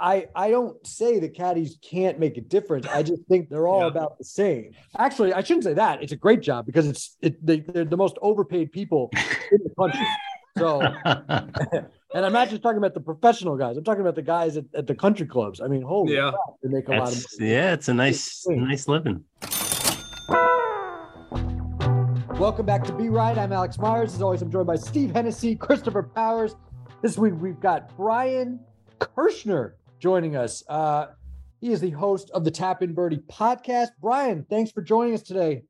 I 0.00 0.26
I 0.34 0.50
don't 0.50 0.84
say 0.86 1.18
the 1.18 1.28
caddies 1.28 1.78
can't 1.82 2.18
make 2.18 2.36
a 2.36 2.40
difference. 2.40 2.86
I 2.86 3.02
just 3.02 3.22
think 3.28 3.48
they're 3.48 3.66
all 3.68 3.80
Yeah. 3.80 3.86
about 3.88 4.18
the 4.18 4.24
same. 4.24 4.72
Actually, 4.98 5.32
I 5.32 5.42
shouldn't 5.42 5.64
say 5.64 5.74
that. 5.74 6.02
It's 6.02 6.12
a 6.12 6.16
great 6.16 6.40
job 6.42 6.66
because 6.66 6.86
it's 6.86 7.16
it, 7.22 7.44
they, 7.44 7.60
they're 7.60 7.84
the 7.84 7.96
most 7.96 8.16
overpaid 8.22 8.72
people 8.72 9.10
in 9.52 9.58
the 9.64 9.70
country. 9.78 10.06
So, 10.58 10.80
and 12.14 12.24
I'm 12.26 12.32
not 12.32 12.48
just 12.50 12.62
talking 12.62 12.78
about 12.78 12.94
the 12.94 13.00
professional 13.00 13.56
guys. 13.56 13.76
I'm 13.76 13.84
talking 13.84 14.00
about 14.00 14.16
the 14.16 14.22
guys 14.22 14.56
at, 14.56 14.64
at 14.74 14.86
the 14.88 14.94
country 14.94 15.26
clubs. 15.26 15.60
I 15.60 15.68
mean, 15.68 15.82
holy 15.82 16.14
Yeah. 16.14 16.30
crap, 16.32 16.40
they 16.62 16.68
make 16.70 16.88
a 16.88 16.92
lot 16.92 17.08
of 17.12 17.24
money. 17.38 17.50
yeah, 17.52 17.72
it's 17.74 17.88
a 17.88 17.94
nice, 17.94 18.44
insane. 18.46 18.66
nice 18.68 18.88
living. 18.88 19.24
Welcome 22.38 22.66
back 22.66 22.84
to 22.84 22.92
Be 22.92 23.08
Right. 23.08 23.36
I'm 23.36 23.52
Alex 23.52 23.78
Myers. 23.78 24.14
As 24.14 24.22
always, 24.22 24.42
I'm 24.42 24.50
joined 24.50 24.66
by 24.66 24.76
Steve 24.76 25.12
Hennessey, 25.12 25.56
Christopher 25.56 26.02
Powers. 26.02 26.54
This 27.02 27.16
week 27.18 27.34
we've 27.38 27.58
got 27.60 27.96
Brian 27.96 28.60
Kirschner 29.00 29.76
joining 29.98 30.36
us. 30.36 30.62
Uh, 30.68 31.06
he 31.60 31.72
is 31.72 31.80
the 31.80 31.90
host 31.90 32.30
of 32.30 32.44
the 32.44 32.50
Tap 32.50 32.82
In 32.82 32.94
Birdie 32.94 33.22
podcast. 33.30 33.88
Brian, 34.00 34.46
thanks 34.48 34.70
for 34.70 34.82
joining 34.82 35.14
us 35.14 35.22
today. 35.22 35.62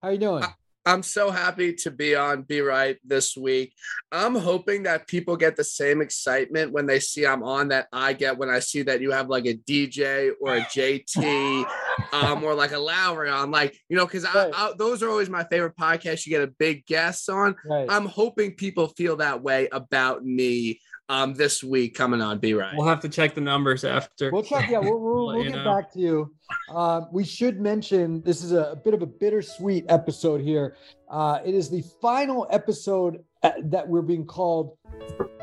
How 0.00 0.08
are 0.08 0.12
you 0.12 0.18
doing? 0.18 0.44
I'm 0.84 1.04
so 1.04 1.30
happy 1.30 1.74
to 1.74 1.92
be 1.92 2.16
on 2.16 2.42
Be 2.42 2.60
Right 2.60 2.98
this 3.04 3.36
week. 3.36 3.72
I'm 4.10 4.34
hoping 4.34 4.82
that 4.82 5.06
people 5.06 5.36
get 5.36 5.54
the 5.54 5.62
same 5.62 6.02
excitement 6.02 6.72
when 6.72 6.86
they 6.86 6.98
see 6.98 7.24
I'm 7.24 7.44
on 7.44 7.68
that 7.68 7.86
I 7.92 8.14
get 8.14 8.36
when 8.36 8.50
I 8.50 8.58
see 8.58 8.82
that 8.82 9.00
you 9.00 9.12
have 9.12 9.28
like 9.28 9.46
a 9.46 9.54
DJ 9.54 10.32
or 10.40 10.56
a 10.56 10.60
JT 10.62 11.64
um, 12.12 12.44
or 12.44 12.54
like 12.54 12.72
a 12.72 12.78
Lowry 12.78 13.30
on. 13.30 13.50
Like, 13.50 13.76
you 13.88 13.96
know, 13.96 14.06
because 14.06 14.24
Right. 14.24 14.52
I, 14.54 14.68
I, 14.68 14.72
those 14.76 15.02
are 15.02 15.08
always 15.08 15.28
my 15.30 15.44
favorite 15.44 15.76
podcasts. 15.76 16.26
You 16.26 16.30
get 16.30 16.42
a 16.42 16.52
big 16.58 16.86
guest 16.86 17.28
on. 17.28 17.56
Right. 17.64 17.86
I'm 17.88 18.06
hoping 18.06 18.52
people 18.54 18.88
feel 18.88 19.16
that 19.16 19.42
way 19.42 19.68
about 19.72 20.24
me 20.24 20.80
um, 21.08 21.34
this 21.34 21.62
week 21.62 21.94
coming 21.94 22.22
on 22.22 22.38
Be 22.38 22.54
Right. 22.54 22.74
We'll 22.76 22.86
have 22.86 23.00
to 23.00 23.08
check 23.08 23.34
the 23.34 23.40
numbers 23.40 23.84
after. 23.84 24.30
We'll 24.30 24.42
check. 24.42 24.70
Yeah, 24.70 24.78
we'll, 24.78 24.98
we'll, 25.00 25.26
Let 25.28 25.34
we'll 25.36 25.44
get 25.44 25.56
know. 25.56 25.64
back 25.64 25.92
to 25.94 25.98
you. 26.00 26.34
Um, 26.70 27.08
we 27.12 27.24
should 27.24 27.60
mention 27.60 28.22
this 28.22 28.42
is 28.42 28.52
a, 28.52 28.64
a 28.72 28.76
bit 28.76 28.94
of 28.94 29.02
a 29.02 29.06
bittersweet 29.06 29.86
episode 29.88 30.40
here. 30.40 30.76
Uh, 31.10 31.40
it 31.44 31.54
is 31.54 31.68
the 31.68 31.82
final 32.00 32.46
episode 32.50 33.18
uh, 33.42 33.52
that 33.64 33.86
we're 33.86 34.02
being 34.02 34.24
called 34.26 34.76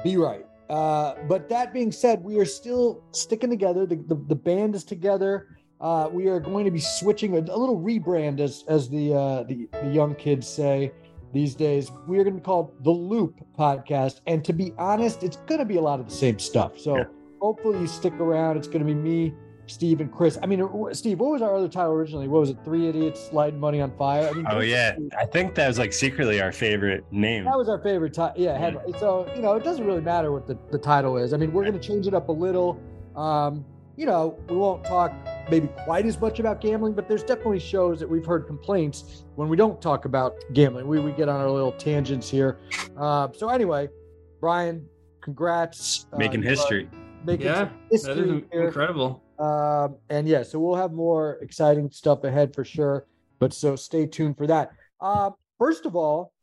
Be 0.03 0.17
Right. 0.17 0.45
Uh, 0.69 1.15
but 1.27 1.49
that 1.49 1.73
being 1.73 1.91
said, 1.91 2.23
we 2.23 2.37
are 2.39 2.45
still 2.45 3.03
sticking 3.11 3.49
together. 3.49 3.85
The, 3.87 3.95
the, 3.95 4.15
the 4.27 4.35
band 4.35 4.75
is 4.75 4.83
together. 4.83 5.47
Uh, 5.81 6.09
we 6.11 6.27
are 6.27 6.39
going 6.39 6.65
to 6.65 6.71
be 6.71 6.79
switching 6.79 7.35
a, 7.35 7.39
a 7.39 7.57
little 7.57 7.79
rebrand, 7.79 8.39
as 8.39 8.63
as 8.67 8.89
the, 8.89 9.13
uh, 9.13 9.43
the 9.43 9.67
the 9.81 9.89
young 9.89 10.13
kids 10.15 10.47
say 10.47 10.91
these 11.33 11.55
days. 11.55 11.89
We 12.07 12.19
are 12.19 12.23
going 12.23 12.35
to 12.35 12.41
be 12.41 12.45
called 12.45 12.73
the 12.83 12.91
Loop 12.91 13.35
Podcast, 13.57 14.19
and 14.27 14.43
to 14.45 14.51
be 14.53 14.73
honest, 14.77 15.23
it's 15.23 15.37
going 15.37 15.59
to 15.59 15.65
be 15.65 15.77
a 15.77 15.81
lot 15.81 15.99
of 15.99 16.05
the 16.09 16.13
same 16.15 16.37
stuff. 16.39 16.77
So 16.77 16.97
Yeah. 16.97 17.03
hopefully 17.39 17.79
you 17.79 17.87
stick 17.87 18.13
around. 18.19 18.57
It's 18.57 18.67
going 18.67 18.79
to 18.79 18.85
be 18.85 18.93
me, 18.93 19.33
Steve, 19.67 20.01
and 20.01 20.11
Chris. 20.11 20.37
I 20.43 20.47
mean, 20.47 20.61
uh, 20.61 20.93
Steve, 20.93 21.19
what 21.21 21.31
was 21.31 21.41
our 21.41 21.55
other 21.55 21.69
title 21.69 21.93
originally? 21.93 22.27
What 22.27 22.41
was 22.41 22.49
it? 22.49 22.57
Three 22.65 22.89
idiots 22.89 23.29
lighting 23.31 23.59
money 23.59 23.79
on 23.79 23.95
fire. 23.95 24.27
I 24.27 24.33
mean, 24.33 24.47
Oh 24.49 24.59
yeah, 24.59 24.97
I 25.17 25.25
think 25.27 25.55
that 25.55 25.67
was 25.69 25.79
like 25.79 25.93
secretly 25.93 26.41
our 26.41 26.51
favorite 26.51 27.05
name. 27.11 27.45
That 27.45 27.57
was 27.57 27.69
our 27.69 27.79
favorite 27.79 28.13
title. 28.13 28.41
Yeah, 28.41 28.57
headline. 28.57 28.99
So 28.99 29.31
you 29.33 29.41
know, 29.41 29.53
it 29.53 29.63
doesn't 29.63 29.85
really 29.85 30.01
matter 30.01 30.33
what 30.33 30.45
the, 30.45 30.57
the 30.71 30.77
title 30.79 31.15
is. 31.15 31.31
I 31.31 31.37
mean, 31.37 31.53
we're 31.53 31.63
going 31.63 31.79
to 31.79 31.87
change 31.87 32.05
it 32.05 32.13
up 32.13 32.27
a 32.27 32.33
little. 32.33 32.77
Um, 33.15 33.63
you 33.95 34.05
know, 34.05 34.37
we 34.49 34.55
won't 34.55 34.83
talk 34.85 35.11
maybe 35.49 35.67
quite 35.83 36.05
as 36.05 36.19
much 36.19 36.39
about 36.39 36.61
gambling, 36.61 36.93
but 36.93 37.07
there's 37.07 37.23
definitely 37.23 37.59
shows 37.59 37.99
that 37.99 38.09
we've 38.09 38.25
heard 38.25 38.45
complaints 38.47 39.23
when 39.35 39.49
we 39.49 39.57
don't 39.57 39.81
talk 39.81 40.05
about 40.05 40.35
gambling. 40.53 40.87
We 40.87 40.99
we 40.99 41.11
get 41.11 41.29
on 41.29 41.39
our 41.39 41.49
little 41.49 41.71
tangents 41.73 42.29
here. 42.29 42.59
Uh, 42.97 43.29
so 43.33 43.49
anyway, 43.49 43.89
Brian, 44.39 44.85
congrats. 45.21 46.05
Uh, 46.13 46.17
Making 46.17 46.41
you 46.43 46.47
are 46.47 46.51
history. 46.51 46.89
Making 47.25 47.47
Yeah, 47.47 47.55
some 47.55 47.67
that 47.89 47.95
is 47.95 48.05
history 48.05 48.43
here. 48.51 48.67
incredible. 48.67 49.23
Um, 49.39 49.95
and 50.09 50.27
yeah, 50.27 50.43
so 50.43 50.59
we'll 50.59 50.75
have 50.75 50.91
more 50.91 51.37
exciting 51.41 51.89
stuff 51.91 52.23
ahead 52.23 52.53
for 52.53 52.63
sure. 52.65 53.05
But 53.39 53.53
so 53.53 53.75
stay 53.75 54.05
tuned 54.05 54.37
for 54.37 54.47
that. 54.47 54.71
Uh, 54.99 55.31
first 55.57 55.85
of 55.85 55.95
all, 55.95 56.33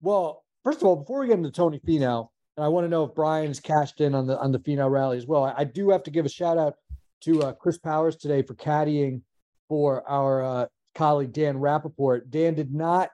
well, 0.00 0.44
first 0.64 0.80
of 0.80 0.86
all, 0.86 0.96
before 0.96 1.20
we 1.20 1.26
get 1.26 1.38
into 1.38 1.50
Tony 1.50 1.80
Finau, 1.80 2.28
and 2.56 2.64
I 2.64 2.68
want 2.68 2.84
to 2.84 2.88
know 2.88 3.04
if 3.04 3.14
Brian's 3.14 3.58
cashed 3.60 4.00
in 4.00 4.14
on 4.14 4.26
the 4.26 4.38
on 4.38 4.52
the 4.52 4.58
Finau 4.60 4.90
rally 4.90 5.16
as 5.16 5.26
well. 5.26 5.44
I, 5.44 5.54
I 5.58 5.64
do 5.64 5.90
have 5.90 6.02
to 6.04 6.10
give 6.10 6.24
a 6.24 6.28
shout 6.28 6.56
out 6.56 6.74
to 7.20 7.42
uh, 7.42 7.52
Chris 7.52 7.78
Powers 7.78 8.16
today 8.16 8.42
for 8.42 8.54
caddying 8.54 9.22
for 9.68 10.08
our 10.08 10.42
uh, 10.42 10.66
colleague 10.94 11.32
Dan 11.32 11.56
Rappaport. 11.56 12.30
Dan 12.30 12.54
did 12.54 12.72
not 12.74 13.10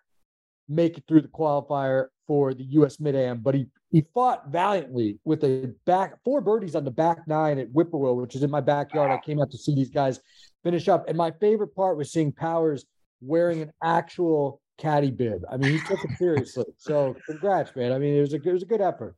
make 0.69 0.99
it 0.99 1.05
through 1.07 1.23
the 1.23 1.29
qualifier 1.29 2.07
for 2.27 2.55
the 2.55 2.65
U.S. 2.65 2.99
Mid 2.99 3.15
Am, 3.15 3.41
but 3.41 3.55
he 3.55 3.67
he 3.91 4.05
fought 4.13 4.49
valiantly 4.49 5.19
with 5.25 5.45
a 5.45 5.73
back 5.87 6.15
four 6.25 6.41
birdies 6.41 6.75
on 6.75 6.85
the 6.85 6.91
back 6.91 7.19
nine 7.29 7.59
at 7.59 7.69
Whippoorwill, 7.69 8.17
which 8.17 8.35
is 8.35 8.43
in 8.43 8.51
my 8.51 8.61
backyard. 8.61 9.11
I 9.11 9.25
came 9.25 9.41
out 9.41 9.51
to 9.53 9.59
see 9.59 9.75
these 9.75 9.91
guys 9.91 10.21
finish 10.65 10.89
up, 10.89 11.09
and 11.09 11.17
my 11.17 11.31
favorite 11.41 11.75
part 11.75 11.97
was 11.97 12.13
seeing 12.13 12.33
Powers 12.33 12.85
wearing 13.21 13.63
an 13.63 13.73
actual 13.83 14.61
caddy 14.79 15.11
bib. 15.11 15.43
I 15.51 15.57
mean, 15.57 15.73
he 15.73 15.81
took 15.87 16.05
it 16.05 16.11
seriously. 16.19 16.65
So 16.79 17.15
congrats, 17.27 17.75
man. 17.77 17.93
I 17.93 17.99
mean, 17.99 18.17
it 18.17 18.21
was 18.21 18.35
a 18.35 18.37
it 18.37 18.53
was 18.53 18.63
a 18.63 18.67
good 18.67 18.81
effort. 18.81 19.17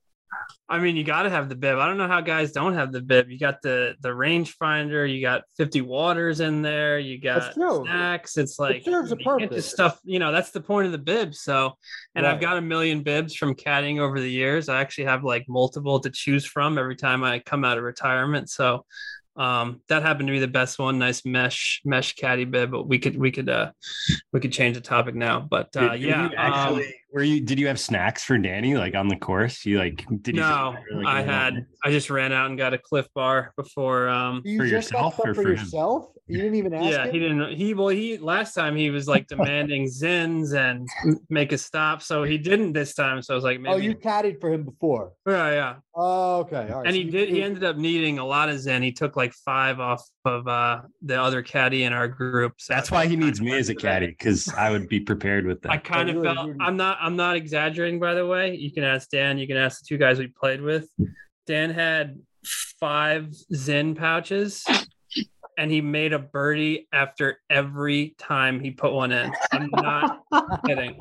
I 0.68 0.78
mean, 0.78 0.96
you 0.96 1.04
got 1.04 1.22
to 1.22 1.30
have 1.30 1.48
the 1.48 1.54
bib. 1.54 1.78
I 1.78 1.86
don't 1.86 1.96
know 1.96 2.06
how 2.08 2.20
guys 2.20 2.52
don't 2.52 2.74
have 2.74 2.92
the 2.92 3.00
bib. 3.00 3.30
You 3.30 3.38
got 3.38 3.62
the 3.62 3.94
the 4.02 4.10
rangefinder. 4.10 5.10
You 5.10 5.20
got 5.22 5.42
50 5.56 5.80
waters 5.80 6.40
in 6.40 6.60
there. 6.62 6.98
You 6.98 7.18
got 7.20 7.54
snacks. 7.54 8.36
It's 8.36 8.58
like 8.58 8.82
serves 8.84 9.10
a 9.12 9.16
purpose. 9.16 9.66
stuff. 9.66 9.98
You 10.04 10.18
know, 10.18 10.30
that's 10.30 10.50
the 10.50 10.60
point 10.60 10.86
of 10.86 10.92
the 10.92 10.98
bib. 10.98 11.34
So, 11.34 11.72
and 12.14 12.24
Right. 12.24 12.34
I've 12.34 12.40
got 12.40 12.58
a 12.58 12.60
million 12.60 13.02
bibs 13.02 13.34
from 13.34 13.54
caddying 13.54 13.98
over 13.98 14.20
the 14.20 14.30
years. 14.30 14.68
I 14.68 14.80
actually 14.80 15.04
have 15.04 15.24
like 15.24 15.46
multiple 15.48 16.00
to 16.00 16.10
choose 16.10 16.44
from 16.44 16.76
every 16.78 16.96
time 16.96 17.24
I 17.24 17.38
come 17.38 17.64
out 17.64 17.78
of 17.78 17.84
retirement. 17.84 18.50
So. 18.50 18.84
Um, 19.36 19.82
that 19.88 20.02
happened 20.02 20.26
to 20.26 20.32
be 20.32 20.40
the 20.40 20.48
best 20.48 20.80
one. 20.80 20.98
Nice 20.98 21.24
mesh 21.24 21.80
mesh 21.84 22.16
caddy 22.16 22.44
bib, 22.44 22.72
but 22.72 22.88
we 22.88 22.98
could 22.98 23.16
we 23.16 23.30
could 23.30 23.48
uh 23.48 23.70
we 24.32 24.40
could 24.40 24.50
change 24.50 24.74
the 24.74 24.80
topic 24.80 25.14
now. 25.14 25.38
But 25.38 25.68
uh, 25.76 25.90
Did- 25.90 26.00
did 26.00 26.00
yeah, 26.08 26.28
you 26.30 26.34
actually, 26.36 26.86
um, 26.86 26.92
were 27.12 27.22
you? 27.22 27.40
Did 27.40 27.58
you 27.58 27.66
have 27.68 27.80
snacks 27.80 28.24
for 28.24 28.36
Danny 28.38 28.74
like 28.76 28.94
on 28.94 29.08
the 29.08 29.16
course? 29.16 29.64
You 29.64 29.78
like? 29.78 30.04
Did 30.22 30.36
you? 30.36 30.40
no, 30.42 30.74
like, 30.92 31.06
I 31.06 31.22
had. 31.22 31.54
moment? 31.54 31.66
I 31.84 31.90
just 31.90 32.10
ran 32.10 32.32
out 32.32 32.48
and 32.50 32.58
got 32.58 32.74
a 32.74 32.78
Clif 32.78 33.06
Bar 33.14 33.52
before. 33.56 34.08
Um, 34.08 34.42
You 34.44 34.58
For 34.58 34.66
just 34.66 34.92
got 34.92 34.98
yourself 34.98 35.14
stuff 35.14 35.26
or 35.26 35.34
for 35.34 35.42
for 35.42 35.48
him? 35.50 35.56
yourself? 35.58 36.06
You 36.30 36.36
didn't 36.36 36.56
even 36.56 36.74
ask. 36.74 36.84
yeah, 36.90 37.06
him? 37.06 37.12
he 37.14 37.18
didn't. 37.20 37.56
He 37.56 37.72
well, 37.74 37.88
he 37.88 38.18
last 38.18 38.52
time 38.52 38.76
he 38.76 38.90
was 38.90 39.08
like 39.08 39.26
demanding 39.28 39.86
Zyns 39.86 40.54
and 40.54 40.86
make 41.30 41.52
a 41.52 41.58
stop, 41.58 42.02
so 42.02 42.22
he 42.24 42.36
didn't 42.36 42.74
this 42.74 42.94
time. 42.94 43.22
So 43.22 43.32
I 43.32 43.36
was 43.36 43.44
like, 43.44 43.60
maybe. 43.60 43.74
Oh, 43.74 43.78
you 43.78 43.94
caddied 43.94 44.38
for 44.40 44.52
him 44.52 44.64
before. 44.64 45.12
yeah, 45.26 45.50
yeah. 45.50 45.74
Oh, 46.00 46.40
okay. 46.40 46.68
All 46.70 46.82
right. 46.82 46.86
And 46.86 46.94
So 46.94 46.98
he 47.00 47.06
you- 47.06 47.10
did. 47.10 47.28
He 47.30 47.42
ended 47.42 47.64
up 47.64 47.76
needing 47.76 48.18
a 48.18 48.26
lot 48.26 48.48
of 48.50 48.58
zen. 48.60 48.82
He 48.82 48.92
took 48.92 49.16
like 49.16 49.32
five 49.32 49.80
off 49.80 50.04
of 50.26 50.46
uh 50.46 50.82
the 51.02 51.20
other 51.20 51.42
caddy 51.42 51.84
in 51.84 51.92
our 51.94 52.06
group. 52.08 52.54
So 52.58 52.74
That's 52.74 52.90
why 52.90 53.06
he 53.06 53.16
needs 53.16 53.40
me 53.40 53.56
as 53.56 53.70
a 53.70 53.74
caddy 53.74 54.08
because 54.08 54.48
I 54.52 54.70
would 54.70 54.88
be 54.88 55.00
prepared 55.00 55.46
with 55.46 55.62
that. 55.62 55.72
I 55.72 55.78
kind 55.78 56.10
of 56.10 56.22
felt 56.22 56.50
I'm 56.60 56.76
not 56.76 56.97
I'm 57.00 57.16
not 57.16 57.36
exaggerating 57.36 58.00
by 58.00 58.14
the 58.14 58.26
way. 58.26 58.54
You 58.54 58.72
can 58.72 58.84
ask 58.84 59.08
Dan, 59.10 59.38
you 59.38 59.46
can 59.46 59.56
ask 59.56 59.80
the 59.80 59.86
two 59.86 59.98
guys 59.98 60.18
we 60.18 60.28
played 60.28 60.60
with. 60.60 60.88
Dan 61.46 61.70
had 61.70 62.18
five 62.44 63.34
Zen 63.54 63.94
pouches 63.94 64.64
and 65.58 65.70
he 65.70 65.80
made 65.82 66.12
a 66.14 66.18
birdie 66.18 66.86
after 66.92 67.38
every 67.50 68.14
time 68.18 68.60
he 68.60 68.70
put 68.70 68.92
one 68.92 69.12
in. 69.12 69.30
I'm 69.52 69.68
not 69.72 70.20
kidding. 70.66 70.96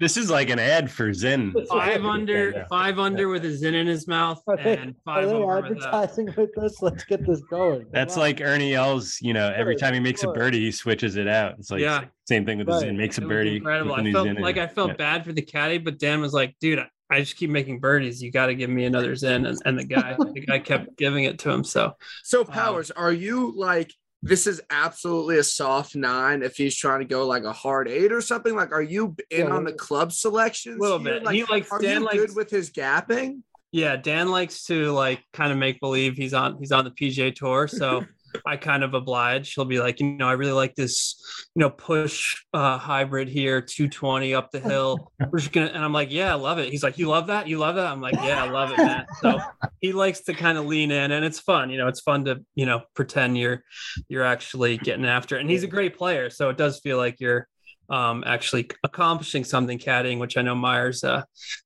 This 0.00 0.16
is 0.16 0.30
like 0.30 0.48
an 0.48 0.58
ad 0.58 0.90
for 0.90 1.12
Zen. 1.12 1.52
Five 1.68 2.02
Yeah. 2.02 2.08
under 2.08 2.66
five 2.70 2.98
under 2.98 3.28
with 3.28 3.44
a 3.44 3.52
Zen 3.54 3.74
in 3.74 3.86
his 3.86 4.06
mouth 4.08 4.40
Are 4.46 4.56
they- 4.56 4.76
and 4.78 4.94
five 5.04 5.28
they 5.28 5.34
over 5.34 5.56
with 5.60 5.64
a 5.82 5.86
advertising 5.88 6.32
with 6.36 6.56
us? 6.58 6.80
Let's 6.80 7.04
get 7.04 7.26
this 7.26 7.42
going. 7.50 7.86
That's 7.92 8.14
on. 8.14 8.20
like 8.20 8.40
Ernie 8.40 8.74
Els. 8.74 9.18
You 9.20 9.34
know, 9.34 9.52
every 9.54 9.76
time 9.76 9.92
he 9.92 10.00
makes 10.00 10.22
a 10.22 10.28
birdie, 10.28 10.60
he 10.60 10.70
switches 10.70 11.16
it 11.16 11.26
out. 11.28 11.56
It's 11.58 11.70
like 11.70 11.80
Yeah. 11.80 12.04
same 12.28 12.46
thing 12.46 12.58
with 12.58 12.68
the 12.68 12.74
Right. 12.74 12.80
Zen. 12.82 12.96
Makes 12.96 13.18
a 13.18 13.22
birdie. 13.22 13.56
incredible. 13.56 13.94
puts 13.96 14.06
a 14.06 14.08
I 14.08 14.12
felt 14.12 14.40
like. 14.40 14.56
I 14.58 14.66
felt 14.68 14.88
Yeah. 14.90 14.94
bad 14.96 15.24
for 15.24 15.32
the 15.32 15.42
caddy, 15.42 15.78
but 15.78 15.98
Dan 15.98 16.20
was 16.20 16.32
like, 16.32 16.54
dude, 16.60 16.78
I- 17.10 17.16
I 17.16 17.20
just 17.20 17.36
keep 17.36 17.50
making 17.50 17.80
birdies. 17.80 18.22
You 18.22 18.30
got 18.30 18.46
to 18.46 18.54
give 18.54 18.70
me 18.70 18.84
another 18.84 19.14
Zen. 19.16 19.46
And, 19.46 19.58
and 19.64 19.78
the 19.78 19.84
guy, 19.84 20.14
the 20.34 20.40
guy 20.40 20.58
kept 20.58 20.96
giving 20.96 21.24
it 21.24 21.38
to 21.40 21.50
him. 21.50 21.64
So 21.64 21.94
So 22.22 22.40
um, 22.40 22.46
Powers, 22.46 22.90
are 22.90 23.12
you 23.12 23.52
like 23.56 23.92
this 24.22 24.46
is 24.48 24.60
absolutely 24.68 25.38
a 25.38 25.44
soft 25.44 25.94
nine 25.94 26.42
if 26.42 26.56
he's 26.56 26.76
trying 26.76 26.98
to 27.00 27.04
go 27.06 27.24
like 27.26 27.44
a 27.44 27.52
hard 27.52 27.88
eight 27.88 28.12
or 28.12 28.20
something? 28.20 28.54
Like, 28.54 28.72
are 28.72 28.82
you 28.82 29.14
in 29.30 29.46
Yeah, 29.46 29.52
on 29.54 29.64
the 29.64 29.72
club 29.72 30.12
selections? 30.12 30.76
a 30.76 30.80
little 30.80 30.98
here? 30.98 31.14
bit. 31.14 31.24
Like, 31.24 31.34
he 31.34 31.44
likes 31.44 31.70
are 31.70 31.78
Dan 31.80 32.00
you 32.00 32.06
likes 32.06 32.16
good 32.18 32.36
with 32.36 32.50
his 32.50 32.70
gapping? 32.70 33.42
yeah, 33.70 33.96
Dan 33.96 34.28
likes 34.30 34.64
to 34.64 34.90
like 34.92 35.22
kind 35.32 35.52
of 35.52 35.58
make 35.58 35.78
believe 35.80 36.16
he's 36.16 36.34
on 36.34 36.58
he's 36.58 36.72
on 36.72 36.84
the 36.84 36.90
PGA 36.90 37.34
tour. 37.34 37.68
So 37.68 38.04
I 38.46 38.56
kind 38.56 38.82
of 38.84 38.94
oblige. 38.94 39.54
He'll 39.54 39.64
be 39.64 39.80
like, 39.80 40.00
you 40.00 40.06
know, 40.16 40.28
I 40.28 40.32
really 40.32 40.52
like 40.52 40.74
this, 40.74 41.22
you 41.54 41.60
know, 41.60 41.70
push 41.70 42.36
uh 42.52 42.78
hybrid 42.78 43.28
here, 43.28 43.60
220 43.60 44.34
up 44.34 44.50
the 44.50 44.60
hill. 44.60 45.12
We're 45.30 45.38
just 45.38 45.52
gonna 45.52 45.66
and 45.68 45.84
I'm 45.84 45.92
like, 45.92 46.10
yeah, 46.10 46.32
I 46.32 46.36
love 46.36 46.58
it. 46.58 46.70
He's 46.70 46.82
like, 46.82 46.98
You 46.98 47.08
love 47.08 47.26
that? 47.28 47.48
You 47.48 47.58
love 47.58 47.76
that? 47.76 47.86
I'm 47.86 48.00
like, 48.00 48.16
Yeah, 48.22 48.42
I 48.42 48.48
love 48.48 48.70
it, 48.70 48.78
man. 48.78 49.06
So 49.22 49.40
he 49.80 49.92
likes 49.92 50.20
to 50.22 50.34
kind 50.34 50.58
of 50.58 50.66
lean 50.66 50.90
in 50.90 51.10
and 51.12 51.24
it's 51.24 51.40
fun, 51.40 51.70
you 51.70 51.78
know, 51.78 51.88
it's 51.88 52.00
fun 52.00 52.24
to, 52.26 52.44
you 52.54 52.66
know, 52.66 52.82
pretend 52.94 53.36
you're 53.38 53.62
you're 54.08 54.24
actually 54.24 54.78
getting 54.78 55.04
after 55.06 55.36
it. 55.36 55.40
And 55.42 55.50
he's 55.50 55.62
a 55.64 55.68
great 55.68 55.96
player. 55.96 56.30
So 56.30 56.50
it 56.50 56.56
does 56.56 56.80
feel 56.80 56.96
like 56.96 57.20
you're 57.20 57.46
um 57.90 58.22
actually 58.26 58.68
accomplishing 58.84 59.44
something 59.44 59.78
caddying, 59.78 60.18
which 60.18 60.36
I 60.36 60.42
know 60.42 60.54
Myers 60.54 61.02
uh 61.04 61.22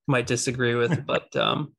might 0.07 0.27
disagree 0.27 0.75
with, 0.75 1.05
but 1.07 1.35
um 1.37 1.75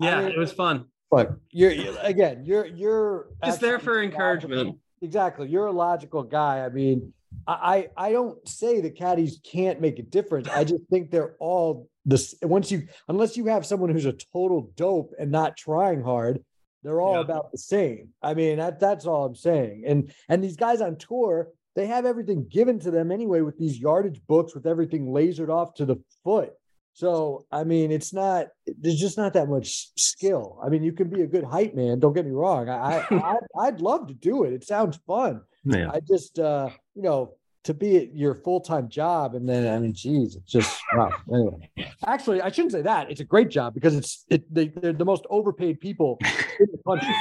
yeah, 0.00 0.18
I- 0.20 0.28
it 0.30 0.38
was 0.38 0.52
fun. 0.52 0.86
But 1.14 1.36
you're, 1.50 1.70
you're 1.70 1.94
again, 2.00 2.44
you're 2.44 2.66
you're 2.66 3.26
Just 3.44 3.60
there 3.60 3.74
actually 3.76 3.84
for 3.84 3.94
logical. 3.94 4.12
encouragement. 4.12 4.78
Exactly. 5.00 5.48
You're 5.48 5.66
a 5.66 5.72
logical 5.72 6.22
guy. 6.24 6.64
I 6.64 6.70
mean, 6.70 7.12
I 7.46 7.88
I 7.96 8.08
I 8.08 8.12
don't 8.12 8.46
say 8.48 8.80
the 8.80 8.90
caddies 8.90 9.38
can't 9.44 9.80
make 9.80 9.98
a 10.00 10.02
difference. 10.02 10.48
I 10.48 10.64
just 10.64 10.82
think 10.90 11.10
they're 11.10 11.36
all 11.38 11.88
this 12.04 12.34
once 12.42 12.70
you 12.72 12.88
unless 13.08 13.36
you 13.36 13.46
have 13.46 13.64
someone 13.64 13.90
who's 13.90 14.06
a 14.06 14.12
total 14.32 14.72
dope 14.76 15.12
and 15.18 15.30
not 15.30 15.56
trying 15.56 16.02
hard, 16.02 16.42
they're 16.82 17.00
all 17.00 17.14
Yeah. 17.14 17.20
about 17.20 17.52
the 17.52 17.58
same. 17.58 18.08
I 18.20 18.34
mean, 18.34 18.56
that 18.58 18.80
that's 18.80 19.06
all 19.06 19.24
I'm 19.26 19.36
saying. 19.36 19.84
And 19.86 20.12
and 20.28 20.42
these 20.42 20.56
guys 20.56 20.80
on 20.80 20.96
tour, 20.96 21.50
they 21.76 21.86
have 21.86 22.06
everything 22.06 22.46
given 22.50 22.80
to 22.80 22.90
them 22.90 23.12
anyway 23.12 23.40
with 23.42 23.56
these 23.56 23.78
yardage 23.78 24.20
books 24.26 24.52
with 24.54 24.66
everything 24.66 25.06
lasered 25.06 25.48
off 25.48 25.74
to 25.74 25.84
the 25.84 25.96
foot. 26.24 26.54
So 26.94 27.44
I 27.50 27.64
mean, 27.64 27.90
it's 27.90 28.12
not. 28.12 28.46
There's 28.66 28.98
just 28.98 29.18
not 29.18 29.32
that 29.34 29.48
much 29.48 29.88
skill. 29.96 30.58
I 30.64 30.68
mean, 30.68 30.82
you 30.84 30.92
can 30.92 31.08
be 31.10 31.22
a 31.22 31.26
good 31.26 31.44
hype 31.44 31.74
man. 31.74 31.98
Don't 31.98 32.12
get 32.14 32.24
me 32.24 32.30
wrong. 32.30 32.68
I, 32.68 33.00
I 33.00 33.06
I'd, 33.10 33.46
I'd 33.60 33.80
love 33.80 34.06
to 34.08 34.14
do 34.14 34.44
it. 34.44 34.52
It 34.52 34.64
sounds 34.64 34.98
fun. 35.06 35.40
Yeah. 35.64 35.90
I 35.92 36.00
just, 36.00 36.38
uh, 36.38 36.70
you 36.94 37.02
know, 37.02 37.34
to 37.64 37.74
be 37.74 37.96
at 37.96 38.14
your 38.14 38.34
full 38.36 38.60
time 38.60 38.88
job, 38.88 39.34
and 39.34 39.48
then 39.48 39.72
I 39.72 39.78
mean, 39.80 39.92
geez, 39.92 40.36
it's 40.36 40.50
just 40.52 40.80
wow. 40.94 41.10
Anyway, 41.32 41.70
actually, 42.06 42.40
I 42.42 42.50
shouldn't 42.52 42.72
say 42.72 42.82
that. 42.82 43.10
It's 43.10 43.20
a 43.20 43.24
great 43.24 43.48
job 43.48 43.74
because 43.74 43.96
it's 43.96 44.24
it 44.28 44.42
they, 44.54 44.68
they're 44.68 44.92
the 44.92 45.04
most 45.04 45.24
overpaid 45.30 45.80
people 45.80 46.18
in 46.60 46.66
the 46.70 46.78
country. 46.86 47.14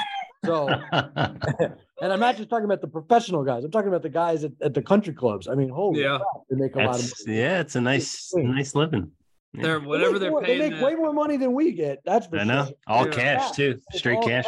So, 0.46 0.68
and 0.92 2.12
I'm 2.14 2.20
not 2.20 2.36
just 2.36 2.50
talking 2.50 2.66
about 2.66 2.82
the 2.82 2.88
professional 2.88 3.44
guys. 3.44 3.64
I'm 3.64 3.72
talking 3.72 3.88
about 3.88 4.04
the 4.04 4.10
guys 4.10 4.44
at, 4.44 4.52
at 4.62 4.74
the 4.74 4.82
country 4.82 5.14
clubs. 5.14 5.48
I 5.48 5.56
mean, 5.56 5.70
holy 5.70 6.02
Yeah. 6.02 6.18
crap, 6.18 6.44
they 6.50 6.58
make 6.58 6.76
a 6.76 6.80
lot 6.80 7.00
of 7.00 7.12
money. 7.26 7.40
yeah, 7.40 7.62
it's 7.62 7.76
a 7.76 7.82
nice, 7.82 8.32
nice 8.36 8.76
living. 8.76 9.10
They're 9.54 9.80
whatever 9.80 10.12
make 10.14 10.22
they're 10.22 10.32
more- 10.32 10.42
paying. 10.42 10.60
They 10.60 10.70
make 10.70 10.80
the- 10.80 10.86
way 10.86 10.96
more 10.96 11.14
money 11.14 11.38
than 11.38 11.54
we 11.54 11.72
get. 11.74 12.00
That's 12.06 12.28
for 12.28 12.38
I 12.40 12.44
know. 12.44 12.66
sure. 12.66 12.74
All 12.88 13.06
Yeah. 13.08 13.12
cash 13.14 13.52
too. 13.52 13.80
Straight 13.92 14.18
all 14.18 14.28
cash. 14.28 14.46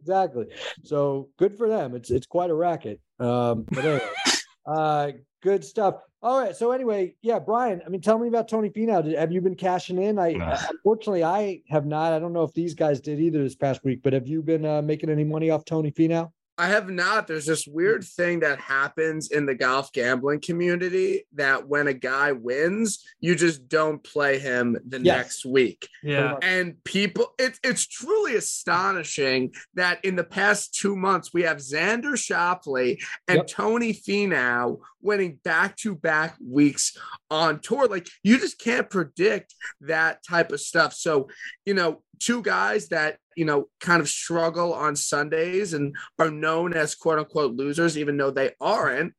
Exactly. 0.00 0.46
So 0.82 1.28
good 1.38 1.56
for 1.56 1.68
them. 1.68 1.94
It's 1.94 2.10
it's 2.10 2.26
quite 2.26 2.50
a 2.50 2.54
racket. 2.54 3.00
Um, 3.18 3.64
but 3.70 3.84
anyway, 3.84 4.06
uh, 4.66 5.12
good 5.42 5.64
stuff. 5.64 5.96
All 6.22 6.38
right. 6.40 6.54
So 6.56 6.72
anyway, 6.72 7.14
yeah, 7.22 7.38
Brian. 7.38 7.82
I 7.84 7.88
mean, 7.88 8.00
tell 8.00 8.18
me 8.18 8.28
about 8.28 8.48
Tony 8.48 8.70
Finau. 8.70 9.02
Did, 9.04 9.18
have 9.18 9.32
you 9.32 9.40
been 9.40 9.54
cashing 9.56 10.00
in? 10.02 10.18
I 10.18 10.34
Ugh. 10.34 10.66
unfortunately 10.70 11.24
I 11.24 11.60
have 11.68 11.86
not. 11.86 12.12
I 12.12 12.18
don't 12.18 12.32
know 12.32 12.44
if 12.44 12.52
these 12.54 12.74
guys 12.74 13.00
did 13.00 13.18
either 13.20 13.42
this 13.42 13.54
past 13.56 13.82
week. 13.84 14.00
But 14.02 14.12
have 14.12 14.26
you 14.26 14.42
been 14.42 14.64
uh, 14.64 14.82
making 14.82 15.10
any 15.10 15.24
money 15.24 15.50
off 15.50 15.64
Tony 15.64 15.90
Finau? 15.90 16.30
I 16.56 16.68
have 16.68 16.88
not. 16.88 17.26
There's 17.26 17.46
this 17.46 17.66
weird 17.66 18.04
thing 18.04 18.40
that 18.40 18.60
happens 18.60 19.30
in 19.32 19.44
the 19.44 19.56
golf 19.56 19.92
gambling 19.92 20.40
community 20.40 21.26
that 21.34 21.66
when 21.66 21.88
a 21.88 21.92
guy 21.92 22.30
wins, 22.30 23.04
you 23.20 23.34
just 23.34 23.68
don't 23.68 24.02
play 24.04 24.38
him 24.38 24.78
the 24.86 25.00
Yes. 25.00 25.16
next 25.16 25.44
week. 25.46 25.88
yeah. 26.02 26.36
And 26.42 26.82
people, 26.84 27.34
it's 27.38 27.58
it's 27.64 27.86
truly 27.86 28.36
astonishing 28.36 29.52
that 29.74 30.04
in 30.04 30.16
the 30.16 30.24
past 30.24 30.74
two 30.74 30.94
months 30.96 31.32
we 31.34 31.42
have 31.42 31.56
Xander 31.58 32.14
Schauffele 32.14 33.02
and 33.28 33.38
Yep. 33.38 33.46
Tony 33.48 33.92
Finau 33.92 34.78
winning 35.02 35.40
back 35.44 35.76
to 35.78 35.94
back 35.94 36.36
weeks 36.44 36.96
on 37.30 37.60
tour. 37.60 37.88
Like 37.88 38.08
you 38.22 38.38
just 38.38 38.58
can't 38.60 38.88
predict 38.88 39.54
that 39.80 40.24
type 40.24 40.52
of 40.52 40.60
stuff. 40.60 40.94
So 40.94 41.28
you 41.66 41.74
know, 41.74 42.02
two 42.20 42.42
guys 42.42 42.88
that 42.88 43.18
you 43.36 43.44
know 43.44 43.68
kind 43.80 44.00
of 44.00 44.08
struggle 44.08 44.72
on 44.74 44.96
Sundays 44.96 45.74
and 45.74 45.94
are 46.18 46.30
known 46.30 46.74
as 46.74 46.94
quote 46.94 47.18
unquote 47.18 47.54
losers, 47.54 47.96
even 47.98 48.16
though 48.16 48.30
they 48.30 48.52
aren't 48.60 49.14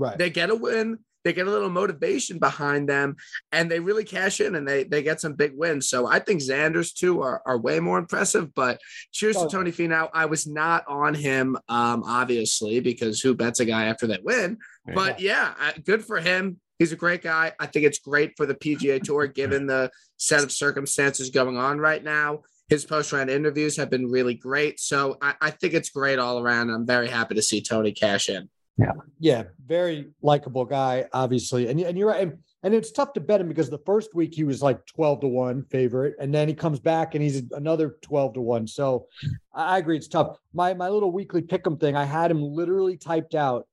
Right. 0.00 0.16
they 0.16 0.30
get 0.30 0.50
a 0.50 0.54
win 0.54 0.98
they 1.24 1.32
get 1.32 1.48
a 1.48 1.50
little 1.50 1.68
motivation 1.68 2.38
behind 2.38 2.88
them 2.88 3.16
and 3.50 3.68
they 3.68 3.80
really 3.80 4.04
cash 4.04 4.40
in 4.40 4.54
and 4.54 4.66
they 4.66 4.84
they 4.84 5.02
get 5.02 5.20
some 5.20 5.32
big 5.32 5.52
wins 5.56 5.88
so 5.88 6.06
i 6.06 6.20
think 6.20 6.40
xander's 6.40 6.92
too 6.92 7.20
are, 7.20 7.42
are 7.44 7.58
way 7.58 7.80
more 7.80 7.98
impressive 7.98 8.54
but 8.54 8.80
cheers 9.10 9.36
Oh. 9.36 9.46
to 9.46 9.50
tony 9.50 9.72
Finau. 9.72 10.08
i 10.14 10.26
was 10.26 10.46
not 10.46 10.84
on 10.86 11.14
him 11.14 11.56
um 11.68 12.04
obviously 12.04 12.78
because 12.78 13.20
who 13.20 13.34
bets 13.34 13.58
a 13.58 13.64
guy 13.64 13.86
after 13.86 14.06
they 14.06 14.20
win 14.22 14.58
Yeah. 14.86 14.94
but 14.94 15.20
yeah 15.20 15.52
I- 15.58 15.74
good 15.84 16.04
for 16.04 16.20
him 16.20 16.60
he's 16.78 16.92
a 16.92 16.96
great 16.96 17.22
guy 17.22 17.50
i 17.58 17.66
think 17.66 17.84
it's 17.84 17.98
great 17.98 18.34
for 18.36 18.46
the 18.46 18.54
pga 18.54 19.02
tour 19.02 19.26
given 19.40 19.66
the 19.66 19.90
set 20.16 20.44
of 20.44 20.52
circumstances 20.52 21.30
going 21.30 21.56
on 21.56 21.78
right 21.80 22.04
now 22.04 22.42
his 22.68 22.84
post 22.84 23.12
round 23.12 23.30
interviews 23.30 23.76
have 23.76 23.90
been 23.90 24.06
really 24.10 24.34
great 24.34 24.78
so 24.78 25.16
I, 25.20 25.34
I 25.40 25.50
think 25.50 25.74
it's 25.74 25.90
great 25.90 26.18
all 26.18 26.38
around 26.40 26.70
i'm 26.70 26.86
very 26.86 27.08
happy 27.08 27.34
to 27.34 27.42
see 27.42 27.60
tony 27.62 27.92
cash 27.92 28.28
in 28.28 28.48
Yeah, 28.78 28.92
Yeah. 29.18 29.42
very 29.66 30.10
likable 30.22 30.64
guy, 30.64 31.06
obviously. 31.12 31.68
And, 31.68 31.80
and 31.80 31.98
you're 31.98 32.08
right. 32.08 32.22
And, 32.22 32.38
and 32.62 32.74
it's 32.74 32.92
tough 32.92 33.12
to 33.14 33.20
bet 33.20 33.40
him 33.40 33.48
because 33.48 33.68
the 33.70 33.82
first 33.84 34.14
week 34.14 34.32
he 34.34 34.44
was 34.44 34.62
like 34.62 34.84
12 34.86 35.20
to 35.22 35.28
1 35.28 35.64
favorite, 35.64 36.14
and 36.20 36.32
then 36.32 36.46
he 36.48 36.54
comes 36.54 36.78
back 36.80 37.14
and 37.14 37.22
he's 37.22 37.42
another 37.52 37.96
12 38.02 38.34
to 38.34 38.40
1. 38.40 38.66
So 38.68 39.06
I 39.52 39.78
agree, 39.78 39.96
it's 39.96 40.06
tough. 40.08 40.36
My 40.52 40.74
my 40.74 40.88
little 40.88 41.10
weekly 41.10 41.42
pick'em 41.42 41.78
thing, 41.80 41.96
I 41.96 42.04
had 42.04 42.30
him 42.30 42.40
literally 42.42 42.96
typed 42.96 43.34
out. 43.34 43.66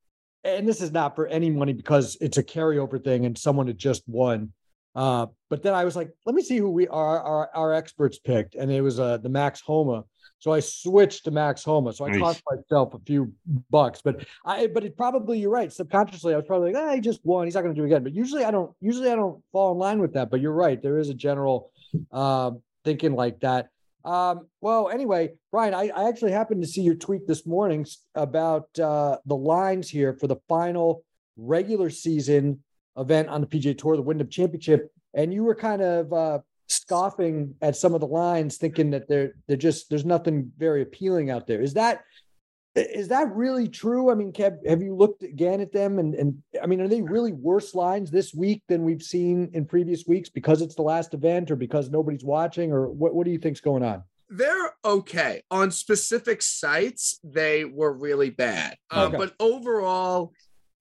And 0.43 0.67
this 0.67 0.81
is 0.81 0.91
not 0.91 1.15
for 1.15 1.27
any 1.27 1.49
money 1.51 1.73
because 1.73 2.17
it's 2.21 2.37
a 2.39 2.43
carryover 2.43 3.03
thing 3.03 3.25
and 3.27 3.37
someone 3.37 3.67
had 3.67 3.77
just 3.77 4.03
won. 4.07 4.53
Uh, 4.95 5.27
but 5.49 5.61
then 5.61 5.73
I 5.73 5.83
was 5.83 5.95
like, 5.95 6.09
let 6.25 6.35
me 6.35 6.41
see 6.41 6.57
who 6.57 6.69
we 6.69 6.87
are 6.87 7.19
our, 7.19 7.49
our 7.53 7.73
experts 7.73 8.17
picked, 8.17 8.55
and 8.55 8.71
it 8.71 8.81
was 8.81 8.99
uh 8.99 9.17
the 9.17 9.29
Max 9.29 9.61
Homa. 9.61 10.03
So 10.39 10.51
I 10.51 10.59
switched 10.59 11.25
to 11.25 11.31
Max 11.31 11.63
Homa. 11.63 11.91
So 11.93 12.05
I 12.05 12.09
Nice. 12.09 12.19
cost 12.19 12.43
myself 12.51 12.93
a 12.93 12.99
few 12.99 13.33
bucks, 13.69 14.01
but 14.01 14.25
I 14.45 14.67
but 14.67 14.83
it 14.83 14.95
probably 14.95 15.39
you're 15.39 15.49
right. 15.49 15.71
Subconsciously, 15.71 16.33
I 16.33 16.37
was 16.37 16.45
probably 16.45 16.71
like, 16.73 16.83
ah, 16.83 16.93
he 16.93 17.01
just 17.01 17.19
won. 17.23 17.45
He's 17.45 17.55
not 17.55 17.61
going 17.61 17.73
to 17.73 17.79
do 17.79 17.83
it 17.83 17.87
again. 17.87 18.03
But 18.03 18.13
usually, 18.13 18.43
I 18.45 18.51
don't. 18.51 18.71
Usually, 18.79 19.11
I 19.11 19.15
don't 19.15 19.41
fall 19.51 19.71
in 19.71 19.77
line 19.77 19.99
with 19.99 20.13
that. 20.13 20.29
But 20.29 20.41
you're 20.41 20.51
right. 20.53 20.81
There 20.81 20.97
is 20.99 21.09
a 21.09 21.13
general 21.13 21.71
um, 22.11 22.61
thinking 22.83 23.15
like 23.15 23.39
that. 23.41 23.69
Um, 24.03 24.47
well, 24.61 24.89
anyway, 24.89 25.33
Brian, 25.51 25.73
I, 25.73 25.89
I 25.89 26.07
actually 26.09 26.31
happened 26.31 26.61
to 26.61 26.67
see 26.67 26.81
your 26.81 26.93
tweet 26.95 27.25
this 27.27 27.47
morning 27.47 27.87
about 28.13 28.67
uh, 28.77 29.17
the 29.25 29.35
lines 29.35 29.89
here 29.89 30.13
for 30.13 30.27
the 30.27 30.35
final 30.47 31.03
regular 31.37 31.89
season 31.89 32.59
event 32.97 33.29
on 33.29 33.41
the 33.41 33.47
PGA 33.47 33.77
Tour, 33.77 33.95
the 33.95 34.01
Wyndham 34.01 34.29
Championship, 34.29 34.91
and 35.13 35.33
you 35.33 35.43
were 35.43 35.55
kind 35.55 35.81
of 35.81 36.13
uh, 36.13 36.39
scoffing 36.67 37.55
at 37.61 37.75
some 37.75 37.93
of 37.93 38.01
the 38.01 38.07
lines, 38.07 38.57
thinking 38.57 38.91
that 38.91 39.07
they're 39.07 39.33
they're 39.47 39.57
just 39.57 39.89
there's 39.89 40.05
nothing 40.05 40.51
very 40.57 40.81
appealing 40.81 41.29
out 41.29 41.47
there. 41.47 41.61
Is 41.61 41.73
that 41.73 42.03
is 42.75 43.07
that 43.07 43.33
really 43.33 43.69
true? 43.69 44.11
I 44.11 44.15
mean, 44.15 44.33
Kev, 44.33 44.57
have 44.67 44.81
you 44.81 44.93
looked 44.95 45.23
again 45.23 45.61
at 45.61 45.71
them? 45.71 45.97
And 45.99 46.13
and 46.15 46.43
I 46.61 46.65
mean, 46.65 46.81
are 46.81 46.87
they 46.89 47.01
really 47.01 47.31
worse 47.31 47.73
lines 47.73 48.11
this 48.11 48.33
week 48.33 48.63
than 48.67 48.83
we've 48.83 49.03
seen 49.03 49.49
in 49.53 49.65
previous 49.65 50.05
weeks 50.05 50.27
because 50.29 50.61
it's 50.61 50.75
the 50.75 50.81
last 50.81 51.13
event, 51.13 51.51
or 51.51 51.55
because 51.55 51.89
nobody's 51.89 52.25
watching, 52.25 52.71
or 52.73 52.89
what? 52.89 53.15
What 53.15 53.25
do 53.25 53.31
you 53.31 53.39
think's 53.39 53.61
going 53.61 53.83
on? 53.83 54.03
they're 54.27 54.73
okay 54.83 55.43
on 55.51 55.69
specific 55.69 56.41
sites 56.41 57.19
they 57.23 57.63
were 57.63 57.93
really 57.93 58.31
bad 58.31 58.75
um, 58.89 59.09
Okay. 59.13 59.17
but 59.17 59.33
overall 59.39 60.33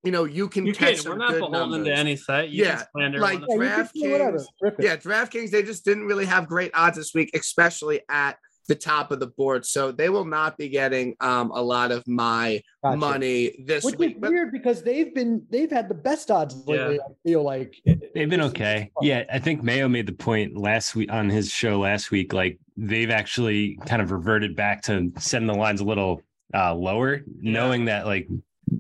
you 0.05 0.13
know 0.13 0.25
you 0.25 0.49
can 0.49 0.67
You 0.67 0.75
catch 0.75 0.95
can. 0.95 1.03
some 1.03 1.13
We're 1.13 1.19
not 1.19 1.31
good 1.33 1.41
beholden 1.51 1.85
to 1.85 1.93
any 1.95 2.17
site. 2.17 2.51
You 2.51 2.65
Yeah, 2.65 2.83
can 2.97 3.13
like- 3.15 3.41
Yeah, 3.41 3.55
you 3.55 3.59
can 3.59 3.89
do 3.95 4.13
whatever. 4.13 4.39
DraftKings, 4.63 4.75
yeah 4.85 4.97
draftkings 4.97 5.51
they 5.51 5.63
just 5.63 5.85
didn't 5.85 6.05
really 6.05 6.27
have 6.27 6.47
great 6.47 6.71
odds 6.75 6.97
this 6.97 7.13
week 7.15 7.31
especially 7.35 8.01
at 8.09 8.37
the 8.67 8.75
top 8.75 9.11
of 9.13 9.21
the 9.21 9.27
board 9.27 9.67
so 9.67 9.93
they 9.93 10.09
will 10.09 10.25
not 10.25 10.57
be 10.57 10.71
getting 10.71 11.15
um, 11.21 11.51
a 11.51 11.61
lot 11.61 11.93
of 11.93 12.03
my 12.09 12.63
Gotcha. 12.83 12.97
money 12.97 13.63
this 13.67 13.85
Which 13.85 13.95
is 13.95 13.99
week 13.99 14.21
but 14.21 14.31
weird 14.31 14.53
because 14.53 14.83
they've 14.83 15.15
been 15.15 15.43
they've 15.51 15.71
had 15.71 15.89
the 15.89 15.95
best 15.95 16.31
odds 16.31 16.55
lately. 16.67 16.99
I 16.99 17.05
feel 17.27 17.43
like 17.43 17.75
They've 18.15 18.29
been 18.31 18.41
okay. 18.43 18.91
Yeah, 19.03 19.25
I 19.31 19.39
think 19.39 19.63
Mayo 19.63 19.87
made 19.89 20.07
the 20.07 20.13
point 20.13 20.57
last 20.57 20.95
week 20.95 21.13
on 21.13 21.29
his 21.29 21.51
show 21.51 21.81
last 21.81 22.11
week. 22.11 22.33
Like 22.33 22.59
they've 22.77 23.11
actually 23.11 23.79
kind 23.87 24.01
of 24.01 24.11
reverted 24.11 24.57
back 24.57 24.81
to 24.85 25.11
setting 25.19 25.47
the 25.49 25.55
lines 25.55 25.81
a 25.81 25.85
little 25.85 26.23
uh, 26.55 26.75
lower, 26.75 27.21
knowing 27.41 27.85
that 27.87 28.07
like 28.07 28.29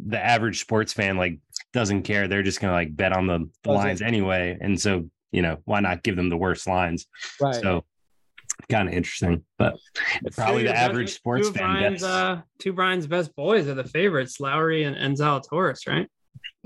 the 0.06 0.18
average 0.24 0.60
sports 0.60 0.92
fan 0.92 1.16
like 1.16 1.38
doesn't 1.72 2.02
care. 2.02 2.28
They're 2.28 2.42
just 2.42 2.60
gonna 2.60 2.72
like 2.72 2.94
bet 2.96 3.12
on 3.12 3.26
the, 3.26 3.38
the 3.38 3.48
Doesn't. 3.64 3.74
lines 3.84 4.02
anyway, 4.02 4.56
and 4.60 4.80
so 4.80 5.08
you 5.32 5.42
know 5.42 5.58
why 5.64 5.80
not 5.80 6.02
give 6.02 6.16
them 6.16 6.28
the 6.28 6.36
worst 6.36 6.66
lines? 6.66 7.06
right. 7.40 7.54
So 7.54 7.84
kind 8.70 8.88
of 8.88 8.94
interesting, 8.94 9.44
but 9.58 9.76
probably 10.36 10.62
Two 10.62 10.68
the 10.68 10.76
average 10.76 11.06
best- 11.08 11.16
sports 11.16 11.48
two 11.48 11.54
fan 11.54 11.70
Brian's, 11.72 12.02
uh, 12.04 12.40
two 12.60 12.72
Brian's 12.72 13.06
best 13.06 13.34
boys 13.34 13.66
are 13.66 13.74
the 13.74 13.84
favorites, 13.84 14.38
Lowry 14.40 14.84
and, 14.84 14.96
and 14.96 15.16
Zalatoris, 15.16 15.86
right? 15.88 16.08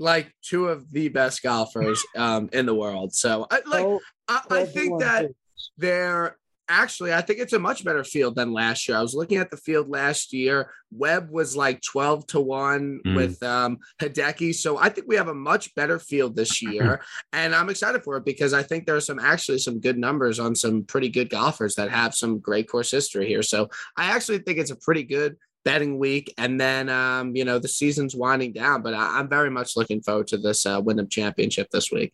like 0.01 0.33
two 0.41 0.67
of 0.67 0.89
the 0.91 1.09
best 1.09 1.43
golfers 1.43 2.01
um, 2.15 2.49
in 2.53 2.65
the 2.65 2.73
world 2.73 3.13
so 3.13 3.45
I, 3.51 3.55
like 3.65 3.81
So, 3.81 3.99
I, 4.29 4.41
I 4.49 4.65
think 4.65 4.99
that 5.01 5.29
they're 5.77 6.37
actually 6.69 7.13
i 7.13 7.19
think 7.21 7.39
it's 7.39 7.53
a 7.53 7.59
much 7.59 7.83
better 7.83 8.03
field 8.03 8.35
than 8.35 8.53
last 8.53 8.87
year. 8.87 8.97
I 8.97 9.01
was 9.01 9.15
looking 9.15 9.37
at 9.37 9.51
the 9.51 9.57
field 9.57 9.89
last 9.89 10.31
year. 10.33 10.71
Webb 10.91 11.29
was 11.29 11.55
like 11.55 11.81
12 11.81 12.27
to 12.27 12.39
1 12.39 13.01
Mm. 13.05 13.15
with 13.15 13.41
um 13.43 13.77
hideki. 14.01 14.53
So 14.53 14.77
i 14.77 14.89
think 14.89 15.07
we 15.07 15.15
have 15.15 15.27
a 15.27 15.33
much 15.33 15.73
better 15.75 15.99
field 15.99 16.35
this 16.35 16.61
year 16.71 17.01
and 17.33 17.53
i'm 17.55 17.69
excited 17.69 18.03
for 18.03 18.17
it 18.17 18.25
because 18.25 18.53
i 18.53 18.63
think 18.63 18.85
there 18.85 18.95
are 18.95 19.01
some 19.01 19.19
actually 19.19 19.57
some 19.59 19.79
good 19.79 19.97
numbers 19.97 20.39
on 20.39 20.55
some 20.55 20.83
pretty 20.83 21.09
good 21.09 21.29
golfers 21.29 21.75
that 21.75 21.89
have 21.89 22.13
some 22.15 22.39
great 22.39 22.69
course 22.69 22.91
history 22.91 23.27
here. 23.27 23.43
So 23.43 23.69
i 23.97 24.05
actually 24.15 24.39
think 24.39 24.59
it's 24.59 24.71
a 24.71 24.75
pretty 24.75 25.03
good 25.03 25.37
betting 25.65 25.99
week. 25.99 26.33
And 26.37 26.59
then 26.59 26.87
um 26.89 27.35
you 27.35 27.45
know 27.45 27.59
the 27.59 27.67
season's 27.67 28.15
winding 28.15 28.53
down 28.53 28.81
but 28.81 28.93
I, 28.93 29.19
i'm 29.19 29.27
very 29.29 29.49
much 29.49 29.75
looking 29.75 30.01
forward 30.01 30.27
to 30.27 30.37
this 30.37 30.65
uh 30.65 30.79
wyndham 30.83 31.09
championship 31.09 31.67
this 31.71 31.91
week 31.91 32.13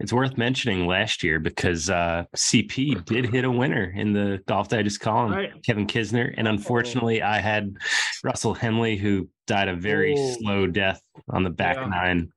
it's 0.00 0.12
worth 0.12 0.36
mentioning 0.38 0.86
last 0.86 1.22
year 1.22 1.38
because 1.38 1.90
uh, 1.90 2.24
CP 2.36 3.04
did 3.04 3.26
hit 3.26 3.44
a 3.44 3.50
winner 3.50 3.92
in 3.94 4.12
the 4.12 4.40
golf 4.48 4.68
digest 4.68 5.00
column, 5.00 5.32
Right. 5.32 5.52
Kevin 5.64 5.86
Kisner. 5.86 6.32
And 6.36 6.48
unfortunately, 6.48 7.22
I 7.22 7.38
had 7.40 7.74
Russell 8.24 8.54
Henley, 8.54 8.96
who 8.96 9.28
died 9.46 9.68
a 9.68 9.76
very 9.76 10.14
Oh. 10.16 10.34
slow 10.40 10.66
death 10.66 11.02
on 11.28 11.42
the 11.44 11.50
back 11.50 11.76
Yeah. 11.76 11.86
nine. 11.86 12.32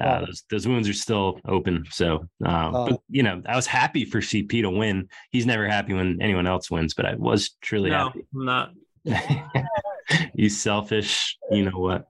Uh, 0.00 0.20
Oh. 0.22 0.26
those, 0.26 0.44
those 0.50 0.68
wounds 0.68 0.88
are 0.88 0.92
still 0.92 1.40
open. 1.46 1.84
So, 1.90 2.28
um, 2.44 2.74
Oh. 2.74 2.86
but, 2.90 3.00
you 3.08 3.22
know, 3.22 3.42
I 3.46 3.56
was 3.56 3.66
happy 3.66 4.04
for 4.04 4.20
CP 4.20 4.60
to 4.62 4.70
win. 4.70 5.08
He's 5.30 5.46
never 5.46 5.66
happy 5.66 5.94
when 5.94 6.20
anyone 6.20 6.46
else 6.46 6.70
wins, 6.70 6.94
but 6.94 7.06
I 7.06 7.14
was 7.16 7.56
truly 7.62 7.90
no, 7.90 8.04
happy. 8.08 8.20
I'm 8.34 8.44
not. 8.44 8.72
you 10.34 10.48
selfish, 10.48 11.36
you 11.50 11.64
know 11.64 11.78
what? 11.78 12.06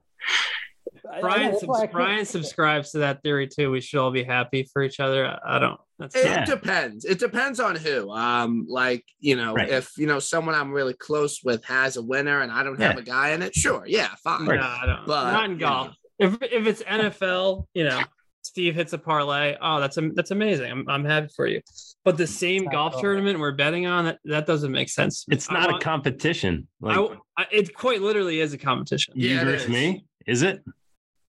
I- 1.13 1.17
I 1.17 1.21
Brian, 1.21 1.53
know, 1.53 1.59
subs- 1.59 1.93
Brian 1.93 2.25
subscribes 2.25 2.91
to 2.93 2.99
that 2.99 3.23
theory 3.23 3.47
too. 3.49 3.71
We 3.71 3.81
should 3.81 3.99
all 4.01 4.11
be 4.11 4.23
happy 4.25 4.69
for 4.73 4.83
each 4.83 5.01
other. 5.01 5.27
I, 5.27 5.57
I 5.57 5.59
don't. 5.59 5.81
That's 5.99 6.15
It 6.15 6.25
Yeah. 6.27 6.45
depends. 6.45 7.05
It 7.05 7.19
depends 7.19 7.59
on 7.61 7.75
who. 7.77 8.11
Um, 8.11 8.67
like 8.69 9.05
you 9.21 9.35
know, 9.37 9.55
Right. 9.55 9.69
if 9.69 9.91
you 9.97 10.07
know 10.07 10.19
someone 10.21 10.55
I'm 10.55 10.73
really 10.73 10.95
close 10.95 11.41
with 11.43 11.65
has 11.65 11.97
a 11.97 12.03
winner 12.03 12.41
and 12.41 12.53
I 12.53 12.63
don't 12.63 12.81
have 12.81 12.95
Yeah. 12.95 13.01
a 13.01 13.05
guy 13.05 13.31
in 13.31 13.43
it, 13.43 13.55
sure, 13.55 13.85
yeah, 13.87 14.09
fine. 14.23 14.45
no, 14.45 14.53
I 14.55 14.85
don't. 14.87 15.07
But, 15.07 15.33
not 15.33 15.45
in 15.47 15.51
you 15.53 15.59
golf. 15.59 15.95
If 16.19 16.37
if 16.43 16.67
it's 16.67 16.83
NFL, 16.83 17.67
you 17.75 17.85
know, 17.85 18.03
Steve 18.43 18.75
hits 18.75 18.93
a 18.93 18.99
parlay. 18.99 19.57
Oh, 19.61 19.81
that's 19.81 19.99
am- 19.99 20.15
that's 20.15 20.31
amazing. 20.31 20.71
I'm 20.71 20.89
I'm 20.89 21.05
happy 21.05 21.29
for 21.35 21.47
you. 21.47 21.61
But 22.05 22.17
the 22.17 22.27
same 22.27 22.65
not 22.65 22.73
golf 22.73 22.93
golf. 22.93 23.03
tournament 23.03 23.39
we're 23.41 23.53
betting 23.53 23.87
on 23.87 24.05
that 24.07 24.19
that 24.25 24.47
doesn't 24.47 24.71
make 24.73 24.89
sense. 24.89 25.25
It's 25.31 25.51
I 25.51 25.55
not 25.55 25.69
a 25.69 25.73
want- 25.73 25.83
competition. 25.83 26.69
I 26.83 26.97
Like 26.97 27.19
it 27.51 27.75
quite 27.75 28.01
literally 28.03 28.41
is 28.41 28.53
a 28.53 28.59
competition. 28.59 29.15
you 29.17 29.31
Yeah, 29.31 29.45
versus 29.45 29.65
is. 29.65 29.69
me, 29.69 30.05
is 30.27 30.43
it? 30.43 30.63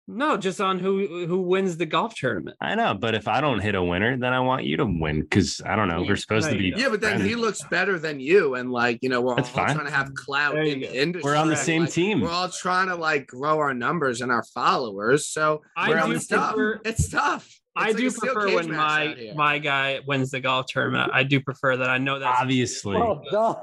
No, 0.09 0.37
just 0.37 0.61
on 0.61 0.79
who 0.79 1.25
who 1.27 1.41
wins 1.41 1.75
the 1.75 1.85
golf 1.85 2.15
tournament. 2.15 2.55
I 2.61 2.75
know, 2.75 2.93
but 2.93 3.13
if 3.13 3.27
I 3.27 3.41
don't 3.41 3.59
hit 3.59 3.75
a 3.75 3.83
winner, 3.83 4.15
then 4.17 4.31
I 4.31 4.39
want 4.39 4.63
you 4.63 4.77
to 4.77 4.85
win 4.85 5.19
because 5.21 5.61
I 5.65 5.75
don't 5.75 5.89
know. 5.89 6.01
We're 6.01 6.15
supposed 6.15 6.49
to 6.49 6.57
be. 6.57 6.73
Yeah, 6.77 6.87
but 6.87 7.01
then 7.01 7.19
he 7.19 7.35
looks 7.35 7.61
better 7.63 7.99
than 7.99 8.21
you, 8.21 8.55
and 8.55 8.71
like 8.71 8.99
you 9.01 9.09
know, 9.09 9.19
we're 9.19 9.35
That's 9.35 9.49
all 9.49 9.65
fine. 9.65 9.75
trying 9.75 9.85
to 9.87 9.91
have 9.91 10.13
clout 10.13 10.53
There 10.53 10.63
you 10.63 10.73
in 10.75 10.79
go. 10.79 10.87
the 10.87 11.01
industry. 11.01 11.29
We're 11.29 11.35
on 11.37 11.49
the 11.49 11.57
same 11.57 11.81
Like, 11.81 11.91
team. 11.91 12.21
We're 12.21 12.29
all 12.29 12.47
trying 12.47 12.87
to 12.87 12.95
like 12.95 13.27
grow 13.27 13.57
our 13.59 13.73
numbers 13.73 14.21
and 14.21 14.31
our 14.31 14.43
followers. 14.53 15.27
So 15.27 15.61
I 15.75 15.89
we're 15.89 15.99
do 16.05 16.11
it's 16.13 16.27
tough. 16.27 16.55
prefer- 16.55 16.81
It's 16.85 17.09
tough. 17.09 17.59
I 17.75 17.87
like 17.89 17.97
do 17.97 18.07
a 18.07 18.11
steel 18.11 18.33
prefer 18.33 18.47
cage 18.47 18.55
when 18.55 18.71
match 18.71 18.77
my 18.77 19.13
here. 19.21 19.33
my 19.35 19.59
guy 19.59 19.99
wins 20.07 20.31
the 20.31 20.39
golf 20.39 20.67
tournament. 20.67 21.11
I 21.13 21.23
do 21.23 21.41
prefer 21.41 21.75
that. 21.77 21.89
I 21.89 21.97
know 21.97 22.17
that's 22.17 22.39
Obviously, 22.41 22.95
Well 22.95 23.21
done. 23.29 23.55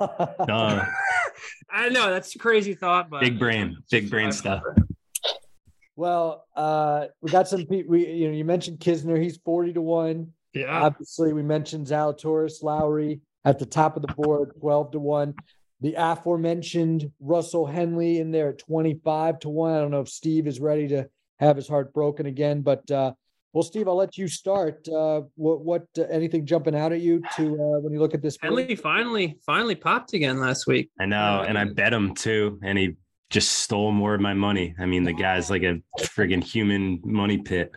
Duh. 0.47 0.85
I 1.73 1.89
know 1.89 2.11
that's 2.11 2.37
a 2.37 2.39
crazy 2.39 2.75
thought, 2.75 3.09
but 3.11 3.21
big 3.23 3.39
brain, 3.39 3.79
big 3.91 4.11
brain 4.11 4.27
I 4.29 4.31
stuff. 4.31 4.63
prefer- 4.63 4.87
Well, 5.97 6.47
uh, 6.57 7.07
we 7.21 7.31
got 7.31 7.49
some 7.49 7.67
people. 7.67 7.93
We 7.93 8.07
you 8.09 8.29
know 8.29 8.35
you 8.35 8.45
mentioned 8.45 8.81
Kisner. 8.81 9.21
He's 9.21 9.37
forty 9.39 9.73
to 9.73 9.83
one. 9.83 10.33
Yeah. 10.53 10.83
Obviously, 10.83 11.33
we 11.33 11.43
mentioned 11.43 11.87
Zalatoris, 11.87 12.63
Lowry 12.63 13.21
at 13.45 13.59
the 13.59 13.67
top 13.67 13.97
of 13.97 14.03
the 14.03 14.15
board, 14.15 14.53
twelve 14.61 14.93
to 14.93 14.99
one. 14.99 15.35
The 15.81 15.95
aforementioned 15.97 17.11
Russell 17.21 17.67
Henley 17.67 18.19
in 18.19 18.31
there 18.31 18.51
at 18.51 18.59
twenty-five 18.59 19.41
to 19.41 19.49
one. 19.49 19.75
I 19.75 19.81
don't 19.81 19.91
know 19.91 20.01
if 20.01 20.09
Steve 20.09 20.47
is 20.47 20.61
ready 20.61 20.89
to 20.89 21.09
have 21.39 21.57
his 21.57 21.69
heart 21.69 21.93
broken 21.93 22.27
again, 22.27 22.63
but 22.63 22.89
uh, 22.91 23.13
well, 23.53 23.63
Steve, 23.63 23.87
I'll 23.87 23.97
let 23.97 24.19
you 24.19 24.27
start. 24.27 24.89
Uh, 24.89 25.23
what 25.37 25.61
what 25.61 25.87
uh, 25.97 26.03
anything 26.03 26.45
jumping 26.45 26.75
out 26.75 26.93
at 26.93 27.01
you 27.01 27.23
to 27.37 27.43
uh, 27.43 27.81
when 27.81 27.93
you 27.93 28.01
look 28.01 28.15
at 28.15 28.21
this? 28.21 28.37
board? 28.37 28.59
Henley 28.59 28.75
finally 28.75 29.39
finally 29.47 29.77
popped 29.77 30.13
again 30.13 30.41
last 30.41 30.67
week. 30.67 30.91
I 30.99 31.07
know, 31.07 31.45
and 31.47 31.57
I 31.57 31.65
bet 31.65 31.93
him 31.93 32.15
too, 32.15 32.59
and 32.65 32.77
he 32.77 32.97
just 33.31 33.51
stole 33.53 33.93
more 33.93 34.15
of 34.15 34.21
my 34.21 34.35
money. 34.35 34.75
I 34.79 34.87
mean, 34.87 35.03
the 35.05 35.13
guy's 35.13 35.51
like 35.51 35.63
a 35.63 35.81
friggin' 36.01 36.45
human 36.45 37.01
money 37.05 37.39
pit. 37.39 37.73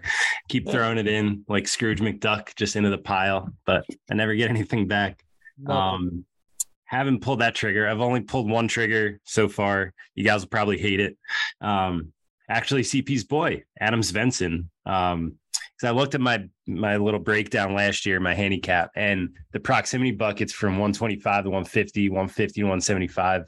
Keep 0.49 0.69
throwing 0.69 0.97
it 0.97 1.07
in 1.07 1.43
like 1.47 1.67
Scrooge 1.67 1.99
McDuck, 1.99 2.55
just 2.55 2.75
into 2.75 2.89
the 2.89 2.97
pile, 2.97 3.49
but 3.65 3.85
I 4.09 4.13
never 4.13 4.35
get 4.35 4.49
anything 4.51 4.87
back. 4.87 5.23
Um, 5.67 6.25
haven't 6.85 7.21
pulled 7.21 7.39
that 7.39 7.55
trigger. 7.55 7.87
I've 7.87 8.01
only 8.01 8.21
pulled 8.21 8.49
one 8.49 8.67
trigger 8.67 9.19
so 9.23 9.49
far. 9.49 9.93
You 10.15 10.23
guys 10.23 10.41
will 10.41 10.49
probably 10.49 10.77
hate 10.77 10.99
it. 10.99 11.17
Um, 11.59 12.13
actually, 12.49 12.83
CP's 12.83 13.23
boy, 13.23 13.63
Adam 13.79 14.01
Svensson. 14.01 14.69
Um, 14.87 15.37
because 15.77 15.89
I 15.89 15.95
looked 15.95 16.15
at 16.15 16.21
my 16.21 16.43
my 16.65 16.97
little 16.97 17.19
breakdown 17.19 17.75
last 17.75 18.05
year, 18.05 18.19
my 18.19 18.33
handicap, 18.33 18.89
and 18.95 19.29
the 19.51 19.59
proximity 19.59 20.11
buckets 20.11 20.51
from 20.51 20.73
125 20.73 21.43
to 21.43 21.49
150, 21.49 22.09
150 22.09 22.61
to 22.61 22.63
175 22.63 23.43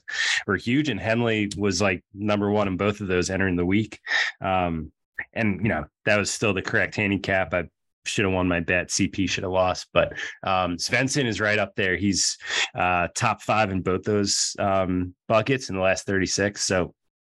were 0.45 0.55
huge. 0.55 0.89
And 0.89 0.99
Henley 0.99 1.49
was 1.57 1.81
like 1.81 2.03
number 2.13 2.51
one 2.51 2.67
in 2.67 2.77
both 2.77 3.01
of 3.01 3.07
those 3.07 3.31
entering 3.31 3.55
the 3.55 3.65
week. 3.65 3.99
Um, 4.41 4.91
and 5.33 5.61
you 5.63 5.69
know, 5.69 5.85
that 6.05 6.17
was 6.17 6.29
still 6.29 6.53
the 6.53 6.61
correct 6.61 6.95
handicap. 6.95 7.53
I 7.53 7.63
should 8.05 8.25
have 8.25 8.33
won 8.33 8.47
my 8.47 8.59
bet. 8.59 8.89
CP 8.89 9.27
should 9.27 9.43
have 9.43 9.51
lost, 9.51 9.87
but 9.91 10.13
um, 10.43 10.77
Svensson 10.77 11.25
is 11.25 11.41
right 11.41 11.59
up 11.59 11.75
there. 11.75 11.97
He's 11.97 12.37
uh, 12.75 13.07
top 13.15 13.41
five 13.41 13.71
in 13.71 13.81
both 13.81 14.03
those 14.03 14.55
um, 14.59 15.15
buckets 15.27 15.69
in 15.69 15.75
the 15.75 15.81
last 15.81 16.05
36. 16.05 16.63
So 16.63 16.93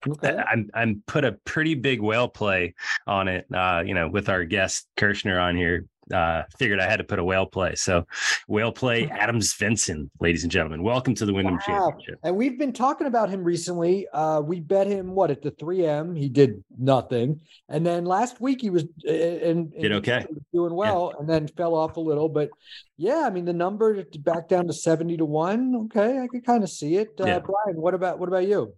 Okay. 0.08 0.36
I'm 0.36 0.70
I'm 0.74 1.04
put 1.08 1.26
a 1.26 1.34
pretty 1.34 1.76
big 1.76 2.02
whale 2.02 2.30
play 2.30 2.74
on 3.06 3.28
it. 3.28 3.46
Uh, 3.54 3.84
you 3.86 3.94
know, 3.94 4.08
with 4.08 4.30
our 4.30 4.46
guest 4.46 4.88
Kirshner 4.98 5.42
on 5.42 5.58
here, 5.58 5.86
uh, 6.14 6.44
figured 6.58 6.80
I 6.80 6.90
had 6.90 6.98
to 6.98 7.04
put 7.04 7.20
a 7.20 7.24
whale 7.24 7.46
play. 7.46 7.76
So, 7.76 8.06
whale 8.48 8.72
play 8.72 9.10
Adams 9.10 9.54
Svensson, 9.54 10.10
ladies 10.20 10.44
and 10.44 10.52
gentlemen. 10.52 10.84
Welcome 10.84 11.16
to 11.16 11.26
the 11.26 11.34
Wyndham 11.34 11.56
Wow. 11.56 11.92
Championship. 11.92 12.20
And 12.24 12.36
we've 12.36 12.58
been 12.58 12.74
talking 12.74 13.08
about 13.08 13.30
him 13.30 13.44
recently. 13.44 14.08
Uh, 14.14 14.42
we 14.42 14.60
bet 14.60 14.88
him 14.88 15.14
what 15.14 15.32
at 15.32 15.42
the 15.42 15.52
3M. 15.52 16.18
He 16.18 16.30
did 16.30 16.64
nothing, 16.78 17.42
and 17.68 17.86
then 17.86 18.06
last 18.06 18.40
week 18.40 18.62
he 18.62 18.70
was 18.70 18.86
uh, 19.08 19.12
and, 19.12 19.72
Did 19.74 19.92
okay. 19.94 20.26
doing 20.54 20.74
well, 20.74 21.14
and 21.20 21.28
then 21.28 21.48
fell 21.48 21.76
off 21.76 21.98
a 21.98 22.02
little. 22.02 22.30
But 22.30 22.50
yeah, 22.98 23.24
I 23.26 23.30
mean 23.30 23.46
the 23.46 23.54
number 23.54 24.04
back 24.20 24.48
down 24.48 24.68
to 24.68 24.74
seventy 24.74 25.18
to 25.18 25.26
one. 25.26 25.76
Okay, 25.86 26.20
I 26.20 26.28
could 26.28 26.46
kind 26.46 26.64
of 26.64 26.70
see 26.70 26.96
it. 26.96 27.10
Uh, 27.20 27.26
Yeah. 27.26 27.40
Brian, 27.40 27.82
what 27.82 27.94
about 27.94 28.18
what 28.20 28.30
about 28.30 28.48
you? 28.48 28.74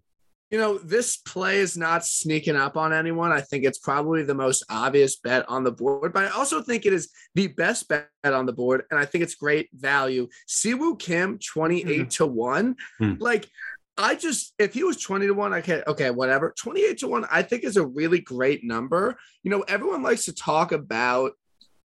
You 0.51 0.59
know, 0.59 0.77
this 0.77 1.17
play 1.17 1.59
is 1.59 1.77
not 1.77 2.05
sneaking 2.05 2.57
up 2.57 2.77
on 2.77 2.91
anyone. 2.93 3.31
I 3.31 3.41
think 3.41 3.63
it's 3.63 3.79
probably 3.79 4.23
the 4.23 4.35
most 4.35 4.63
obvious 4.69 5.15
bet 5.15 5.47
on 5.49 5.63
the 5.63 5.71
board, 5.71 6.13
but 6.13 6.25
I 6.25 6.29
also 6.29 6.61
think 6.61 6.85
it 6.85 6.93
is 6.93 7.09
the 7.35 7.47
best 7.47 7.87
bet 7.87 8.09
on 8.23 8.45
the 8.45 8.53
board. 8.53 8.83
And 8.91 8.99
I 8.99 9.05
think 9.05 9.23
it's 9.23 9.35
great 9.35 9.69
value. 9.73 10.27
Siwoo 10.47 10.99
Kim, 10.99 11.39
28 11.39 12.09
to 12.11 12.25
1. 12.25 12.75
Hmm. 12.99 13.13
Like, 13.19 13.47
I 13.97 14.15
just, 14.15 14.53
if 14.57 14.73
he 14.73 14.83
was 14.83 14.97
20 14.97 15.27
to 15.27 15.33
1, 15.33 15.53
I 15.53 15.61
can't, 15.61 15.87
okay, 15.87 16.11
whatever. 16.11 16.53
28 16.57 16.97
to 16.99 17.07
1, 17.07 17.25
I 17.31 17.43
think 17.43 17.63
is 17.63 17.77
a 17.77 17.85
really 17.85 18.19
great 18.19 18.63
number. 18.63 19.17
You 19.43 19.51
know, 19.51 19.61
everyone 19.61 20.03
likes 20.03 20.25
to 20.25 20.33
talk 20.33 20.71
about 20.71 21.33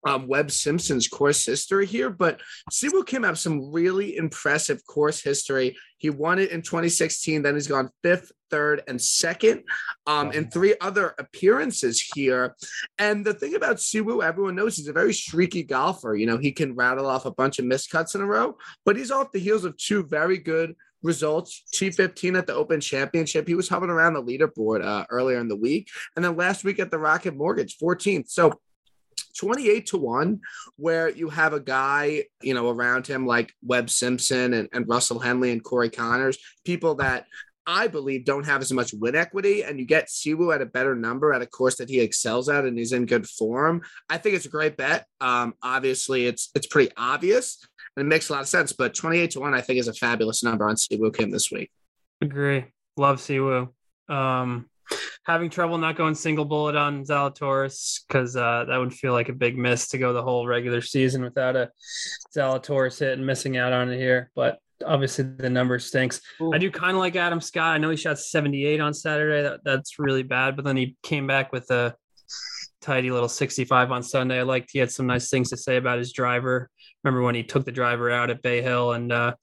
um, 0.07 0.27
Webb 0.27 0.51
Simpson's 0.51 1.09
course 1.09 1.45
history 1.45 1.87
here, 1.87 2.11
but 2.11 2.41
Siwoo 2.71 3.07
Kim 3.07 3.23
have 3.23 3.39
some 3.39 3.73
really 3.73 4.17
impressive 4.17 4.85
course 4.87 5.23
history. 5.23 5.77
He 5.99 6.11
won 6.11 6.39
it 6.39 6.51
in 6.51 6.63
2016. 6.63 7.43
Then 7.43 7.55
he's 7.55 7.67
gone 7.67 7.91
fifth, 8.03 8.31
third, 8.55 8.83
and 8.87 9.03
second 9.03 9.65
um, 10.07 10.31
in 10.31 10.49
three 10.49 10.77
other 10.81 11.15
appearances 11.19 12.01
here. 12.15 12.55
And 12.99 13.25
the 13.25 13.35
thing 13.35 13.57
about 13.57 13.77
Siwoo, 13.77 14.23
everyone 14.23 14.55
knows 14.55 14.77
he's 14.77 14.87
a 14.87 14.93
very 14.93 15.13
streaky 15.13 15.65
golfer. 15.65 16.15
You 16.15 16.27
know, 16.27 16.39
he 16.39 16.53
can 16.53 16.77
rattle 16.77 17.07
off 17.07 17.27
a 17.27 17.33
bunch 17.33 17.59
of 17.59 17.65
miscuts 17.65 18.15
in 18.15 18.21
a 18.21 18.27
row, 18.27 18.57
but 18.85 18.97
he's 18.97 19.11
off 19.11 19.33
the 19.33 19.41
heels 19.41 19.65
of 19.65 19.77
two 19.77 20.05
very 20.05 20.39
good 20.39 20.77
results. 21.03 21.65
T15 21.75 22.39
at 22.39 22.47
the 22.47 22.55
Open 22.55 22.81
Championship. 22.81 23.49
He 23.49 23.57
was 23.57 23.69
hovering 23.69 23.91
around 23.91 24.15
the 24.15 24.23
leaderboard 24.23 24.85
uh, 24.85 25.05
earlier 25.11 25.39
in 25.39 25.49
the 25.49 25.57
week. 25.57 25.89
And 26.15 26.25
then 26.25 26.37
last 26.37 26.63
week 26.63 26.79
at 26.79 26.93
the 26.93 26.99
Rocket 26.99 27.35
Mortgage, 27.35 27.77
14th. 27.79 28.29
So 28.29 28.61
28 29.37 29.87
to 29.87 29.99
1 29.99 30.41
where 30.77 31.09
you 31.09 31.29
have 31.29 31.53
a 31.53 31.61
guy 31.61 32.25
you 32.43 32.55
know 32.55 32.69
around 32.71 33.07
him 33.07 33.27
like 33.27 33.53
webb 33.63 33.91
simpson 33.91 34.55
and, 34.55 34.69
and 34.73 34.89
russell 34.89 35.19
henley 35.19 35.51
and 35.51 35.63
corey 35.63 35.91
conners 35.91 36.39
people 36.65 36.97
that 36.97 37.27
i 37.67 37.87
believe 37.87 38.25
don't 38.25 38.47
have 38.47 38.61
as 38.61 38.73
much 38.73 38.93
win 38.95 39.15
equity 39.15 39.63
and 39.63 39.79
you 39.79 39.87
get 39.87 40.09
Siwoo 40.09 40.55
at 40.55 40.63
a 40.63 40.67
better 40.67 40.95
number 40.95 41.33
at 41.33 41.43
a 41.43 41.47
course 41.47 41.77
that 41.77 41.89
he 41.89 42.01
excels 42.01 42.49
at 42.49 42.65
and 42.65 42.77
he's 42.79 42.93
in 42.93 43.07
good 43.07 43.27
form 43.29 43.83
i 44.09 44.19
think 44.19 44.37
it's 44.37 44.47
a 44.47 44.51
great 44.51 44.77
bet 44.77 45.07
um 45.21 45.55
obviously 45.63 46.27
it's 46.27 46.51
it's 46.55 46.67
pretty 46.67 46.93
obvious 46.97 47.67
and 47.97 48.07
it 48.07 48.09
makes 48.09 48.29
a 48.29 48.33
lot 48.33 48.43
of 48.43 48.49
sense 48.49 48.73
but 48.73 48.95
28 48.95 49.31
to 49.33 49.41
1 49.41 49.55
i 49.55 49.61
think 49.61 49.79
is 49.79 49.89
a 49.89 49.95
fabulous 49.95 50.43
number 50.43 50.69
on 50.69 50.77
Siwoo 50.77 51.15
kim 51.15 51.31
this 51.31 51.51
week 51.51 51.71
Agree. 52.25 52.65
Love 52.97 53.19
Siwoo. 53.19 53.69
Um, 54.09 54.69
having 55.27 55.51
trouble 55.51 55.79
not 55.79 55.97
going 55.97 56.15
single 56.15 56.45
bullet 56.45 56.77
on 56.77 57.05
Zalatoris 57.05 58.01
because 58.07 58.37
uh, 58.37 58.65
that 58.69 58.77
would 58.77 58.93
feel 58.93 59.13
like 59.13 59.29
a 59.29 59.35
big 59.35 59.57
miss 59.57 59.89
to 59.89 59.99
go 59.99 60.13
the 60.13 60.23
whole 60.23 60.47
regular 60.47 60.81
season 60.81 61.23
without 61.23 61.57
a 61.57 61.71
Zalatoris 62.37 63.01
hit 63.01 63.19
and 63.19 63.27
missing 63.27 63.57
out 63.57 63.73
on 63.73 63.91
it 63.91 63.99
here. 63.99 64.31
But 64.35 64.59
obviously 64.85 65.25
the 65.25 65.51
number 65.51 65.79
stinks. 65.79 66.21
I 66.53 66.59
do 66.59 66.71
kind 66.71 66.93
of 66.93 66.99
like 66.99 67.17
Adam 67.17 67.41
Scott. 67.41 67.75
I 67.75 67.79
know 67.79 67.91
he 67.91 67.97
shot 67.97 68.19
78 68.19 68.81
on 68.81 68.95
Saturday. 68.95 69.43
That, 69.43 69.61
that's 69.65 69.99
really 69.99 70.23
bad. 70.23 70.57
But 70.57 70.65
then 70.65 70.77
he 70.77 70.97
came 71.03 71.27
back 71.27 71.53
with 71.53 71.71
a 71.71 71.95
tidy 72.81 73.11
little 73.11 73.29
65 73.29 73.91
on 73.91 74.03
Sunday. 74.03 74.41
I 74.41 74.43
liked 74.43 74.71
he 74.73 74.79
had 74.79 74.91
some 74.91 75.07
nice 75.07 75.31
things 75.31 75.51
to 75.51 75.57
say 75.57 75.77
about 75.77 75.99
his 75.99 76.13
driver. 76.13 76.71
Remember 77.03 77.23
when 77.23 77.35
he 77.35 77.43
took 77.43 77.65
the 77.65 77.73
driver 77.73 78.11
out 78.11 78.31
at 78.31 78.43
Bay 78.43 78.63
Hill 78.63 78.93
and 78.93 79.13
uh, 79.13 79.35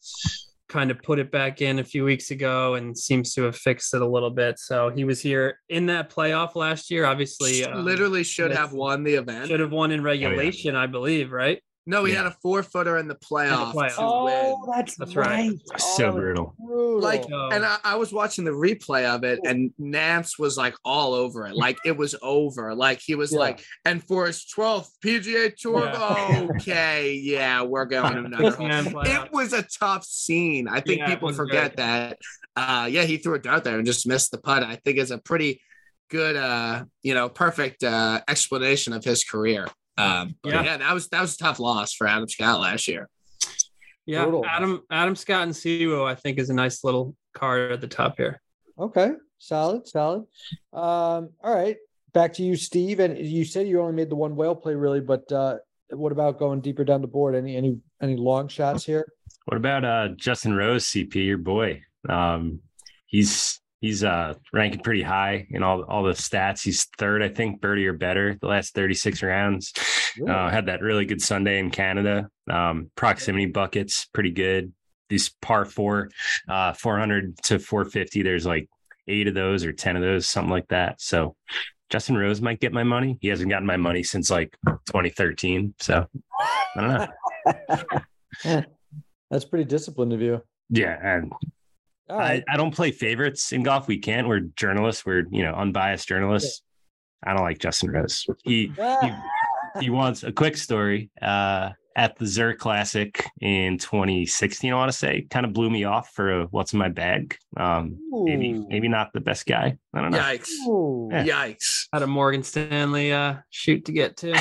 kind 0.70 0.90
of 0.90 1.02
put 1.04 1.20
it 1.20 1.32
back 1.32 1.62
in 1.62 1.80
a 1.80 1.84
few 1.84 2.04
weeks 2.04 2.32
ago 2.32 2.76
and 2.76 2.98
seems 2.98 3.34
to 3.34 3.44
have 3.44 3.56
fixed 3.56 3.94
it 3.94 4.02
a 4.02 4.08
little 4.08 4.30
bit. 4.30 4.58
So 4.58 4.90
he 4.90 5.04
was 5.04 5.22
here 5.22 5.60
in 5.70 5.88
that 5.88 6.10
playoff 6.10 6.56
last 6.56 6.90
year. 6.90 7.06
Obviously, 7.06 7.66
um, 7.66 7.84
literally 7.84 8.24
should 8.24 8.52
that's- 8.52 8.60
have 8.60 8.74
won 8.74 9.04
the 9.04 9.16
event. 9.16 9.48
should 9.48 9.60
have 9.60 9.72
won 9.72 9.92
in 9.92 10.02
regulation, 10.04 10.76
I 10.76 10.88
believe, 10.88 11.32
right? 11.32 11.62
No, 11.88 12.04
he 12.06 12.14
Yeah. 12.14 12.20
had 12.20 12.26
a 12.28 12.36
four 12.44 12.62
footer 12.62 13.00
in 13.00 13.08
the 13.08 13.16
playoff 13.16 13.74
playoff. 13.74 13.96
to 13.96 14.26
win. 14.26 14.56
Oh, 14.56 14.72
that's, 14.76 14.96
That's 14.98 15.16
right. 15.16 15.28
right. 15.28 15.52
Oh, 15.74 15.78
So 15.78 16.04
that 16.04 16.14
was 16.14 16.22
brutal. 16.22 16.56
brutal. 16.64 17.00
Like, 17.02 17.24
So- 17.24 17.50
and 17.52 17.66
I, 17.66 17.78
I 17.84 17.96
was 17.96 18.14
watching 18.14 18.46
the 18.46 18.52
replay 18.52 19.06
of 19.06 19.24
it, 19.24 19.40
and 19.44 19.72
Nantz 19.82 20.38
was 20.38 20.58
like 20.58 20.76
all 20.86 21.16
over 21.16 21.48
it. 21.48 21.56
Like 21.56 21.80
it 21.84 21.98
was 21.98 22.16
over. 22.22 22.76
Like 22.76 23.00
he 23.04 23.16
was 23.16 23.32
Yeah. 23.34 23.40
like, 23.40 23.64
and 23.84 24.04
for 24.04 24.28
his 24.28 24.46
12th 24.46 24.90
PGA 25.04 25.50
Tour, 25.58 25.86
Yeah. 25.86 26.48
okay, 26.56 27.14
yeah, 27.14 27.64
we're 27.64 27.86
going 27.86 28.16
another 28.26 28.52
hole. 28.52 29.02
It 29.04 29.32
was 29.34 29.52
a 29.54 29.64
tough 29.64 30.06
scene. 30.06 30.68
I 30.68 30.82
think 30.82 31.00
Yeah, 31.00 31.08
people 31.08 31.34
forget 31.34 31.76
great. 31.76 31.78
that. 31.78 32.18
Uh, 32.56 32.88
yeah, 32.92 33.04
he 33.06 33.18
threw 33.18 33.34
a 33.36 33.40
dart 33.40 33.64
there 33.64 33.78
and 33.78 33.86
just 33.88 34.06
missed 34.06 34.30
the 34.32 34.38
putt. 34.38 34.62
I 34.62 34.76
think 34.76 35.00
it's 35.00 35.10
a 35.12 35.18
pretty 35.18 35.62
good, 36.12 36.36
uh, 36.36 36.84
you 37.02 37.14
know, 37.16 37.28
perfect 37.30 37.84
uh, 37.84 38.22
explanation 38.28 38.94
of 38.94 39.04
his 39.04 39.24
career. 39.24 39.68
Um, 39.98 40.36
but 40.42 40.54
Yeah. 40.54 40.64
yeah, 40.64 40.78
that 40.78 40.94
was 40.94 41.08
that 41.10 41.22
was 41.22 41.36
a 41.36 41.38
tough 41.38 41.60
loss 41.60 41.94
for 41.94 42.08
Adam 42.08 42.28
Scott 42.28 42.60
last 42.60 42.88
year. 42.88 43.10
Yeah, 44.06 44.24
Brutal. 44.24 44.46
Adam 44.46 44.82
Adam 44.90 45.16
Scott 45.16 45.44
and 45.44 45.52
Siwoo, 45.54 46.06
I 46.06 46.16
think, 46.16 46.40
is 46.40 46.50
a 46.50 46.54
nice 46.54 46.84
little 46.84 47.16
card 47.34 47.72
at 47.72 47.82
the 47.82 47.88
top 47.88 48.18
here. 48.18 48.42
Okay, 48.80 49.12
solid, 49.38 49.88
solid. 49.88 50.22
Um, 50.74 51.30
all 51.44 51.54
right, 51.54 51.78
back 52.14 52.34
to 52.34 52.44
you, 52.44 52.56
Steve. 52.56 53.00
And 53.00 53.18
you 53.18 53.46
said 53.46 53.68
you 53.68 53.80
only 53.82 53.94
made 53.94 54.10
the 54.10 54.16
one 54.16 54.36
whale 54.36 54.56
play, 54.56 54.74
really, 54.76 55.02
but 55.02 55.32
uh, 55.32 55.58
what 55.92 56.12
about 56.12 56.40
going 56.40 56.62
deeper 56.62 56.84
down 56.84 57.02
the 57.02 57.08
board? 57.08 57.36
Any 57.36 57.56
any 57.56 57.78
any 58.02 58.16
long 58.16 58.48
shots 58.48 58.84
here? 58.86 59.06
What 59.46 59.58
about 59.58 59.86
uh 59.86 60.10
Justin 60.16 60.56
Rose, 60.56 60.86
CP, 60.86 61.16
your 61.16 61.38
boy? 61.38 61.82
Um, 62.10 62.62
he's 63.06 63.61
he's 63.82 64.04
uh 64.04 64.36
ranking 64.54 64.80
pretty 64.80 65.02
high 65.02 65.48
in 65.50 65.64
all 65.64 65.84
all 65.84 66.04
the 66.04 66.14
stats. 66.14 66.64
He's 66.64 66.86
third, 66.98 67.22
I 67.22 67.30
think, 67.30 67.60
birdie 67.60 67.88
or 67.88 67.94
better 67.94 68.38
the 68.40 68.48
last 68.48 68.74
36 68.74 69.22
rounds. 69.22 69.74
Uh, 70.28 70.50
had 70.50 70.68
that 70.68 70.82
really 70.82 71.06
good 71.06 71.22
Sunday 71.22 71.60
in 71.60 71.72
Canada. 71.72 72.30
Um, 72.50 72.92
proximity 72.96 73.48
buckets, 73.48 74.06
pretty 74.14 74.32
good. 74.32 74.72
These 75.10 75.30
par 75.42 75.66
four, 75.66 76.10
uh, 76.48 76.74
400 76.74 77.38
to 77.44 77.60
450. 77.60 78.24
There's 78.24 78.46
like 78.46 78.70
eight 79.08 79.28
of 79.28 79.34
those 79.34 79.66
or 79.66 79.74
10 79.74 79.98
of 79.98 80.02
those, 80.02 80.28
something 80.28 80.52
like 80.52 80.68
that. 80.70 81.02
So 81.02 81.36
Justin 81.90 82.18
Rose 82.18 82.42
might 82.42 82.62
get 82.62 82.72
my 82.72 82.84
money. 82.84 83.18
He 83.20 83.28
hasn't 83.28 83.50
gotten 83.50 83.66
my 83.66 83.78
money 83.78 84.04
since 84.04 84.32
like 84.32 84.56
2013. 84.66 85.74
So 85.80 86.08
I 86.76 86.82
don't 86.82 87.10
know. 88.46 88.64
That's 89.30 89.46
pretty 89.46 89.66
disciplined 89.66 90.14
of 90.14 90.22
you. 90.22 90.42
Yeah, 90.70 90.98
and 91.02 91.34
right. 92.18 92.44
I, 92.48 92.53
I 92.53 92.58
don't 92.58 92.74
play 92.75 92.91
favorites 92.91 93.51
in 93.51 93.63
golf. 93.63 93.88
We 93.88 93.98
can't. 93.98 94.27
We're 94.27 94.41
journalists. 94.56 95.06
We're 95.06 95.25
you 95.32 95.44
know 95.44 95.53
unbiased 95.53 96.08
journalists. 96.08 96.62
I 97.24 97.34
don't 97.34 97.44
like 97.44 97.60
Justin 97.60 97.91
Rose. 97.91 98.25
He 98.44 98.72
Ah. 98.80 99.24
he 99.80 99.89
wants 99.89 100.24
a 100.24 100.32
quick 100.32 100.58
story. 100.58 101.12
Uh, 101.22 101.72
at 101.96 102.18
the 102.18 102.25
Zurich 102.25 102.58
Classic 102.58 103.22
in 103.41 103.77
2016, 103.77 104.72
I 104.72 104.75
want 104.75 104.89
to 104.89 104.98
say, 104.98 105.27
kind 105.30 105.46
of 105.46 105.51
blew 105.51 105.70
me 105.70 105.84
off 105.84 106.12
for 106.13 106.41
a, 106.41 106.46
what's 106.46 106.72
in 106.72 106.80
my 106.80 106.88
bag. 106.88 107.36
Um, 107.58 107.98
maybe 108.10 108.53
Ooh. 108.53 108.65
maybe 108.70 108.88
not 108.88 109.12
the 109.13 109.20
best 109.20 109.46
guy. 109.46 109.77
I 109.94 110.01
don't 110.01 110.12
know. 110.12 110.18
Yikes! 110.18 110.50
Ooh. 110.68 111.10
Yeah. 111.12 111.25
Yikes! 111.25 111.88
Had 111.91 112.03
a 112.03 112.08
Morgan 112.08 112.44
Stanley 112.44 113.12
uh, 113.12 113.36
shoot 113.50 113.86
to 113.86 113.91
get 113.91 114.18
to. 114.18 114.34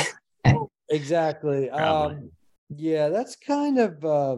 Exactly. 0.91 1.71
Um, 1.71 2.31
yeah, 2.69 3.09
that's 3.09 3.37
kind 3.37 3.79
of 3.79 4.05
uh 4.05 4.37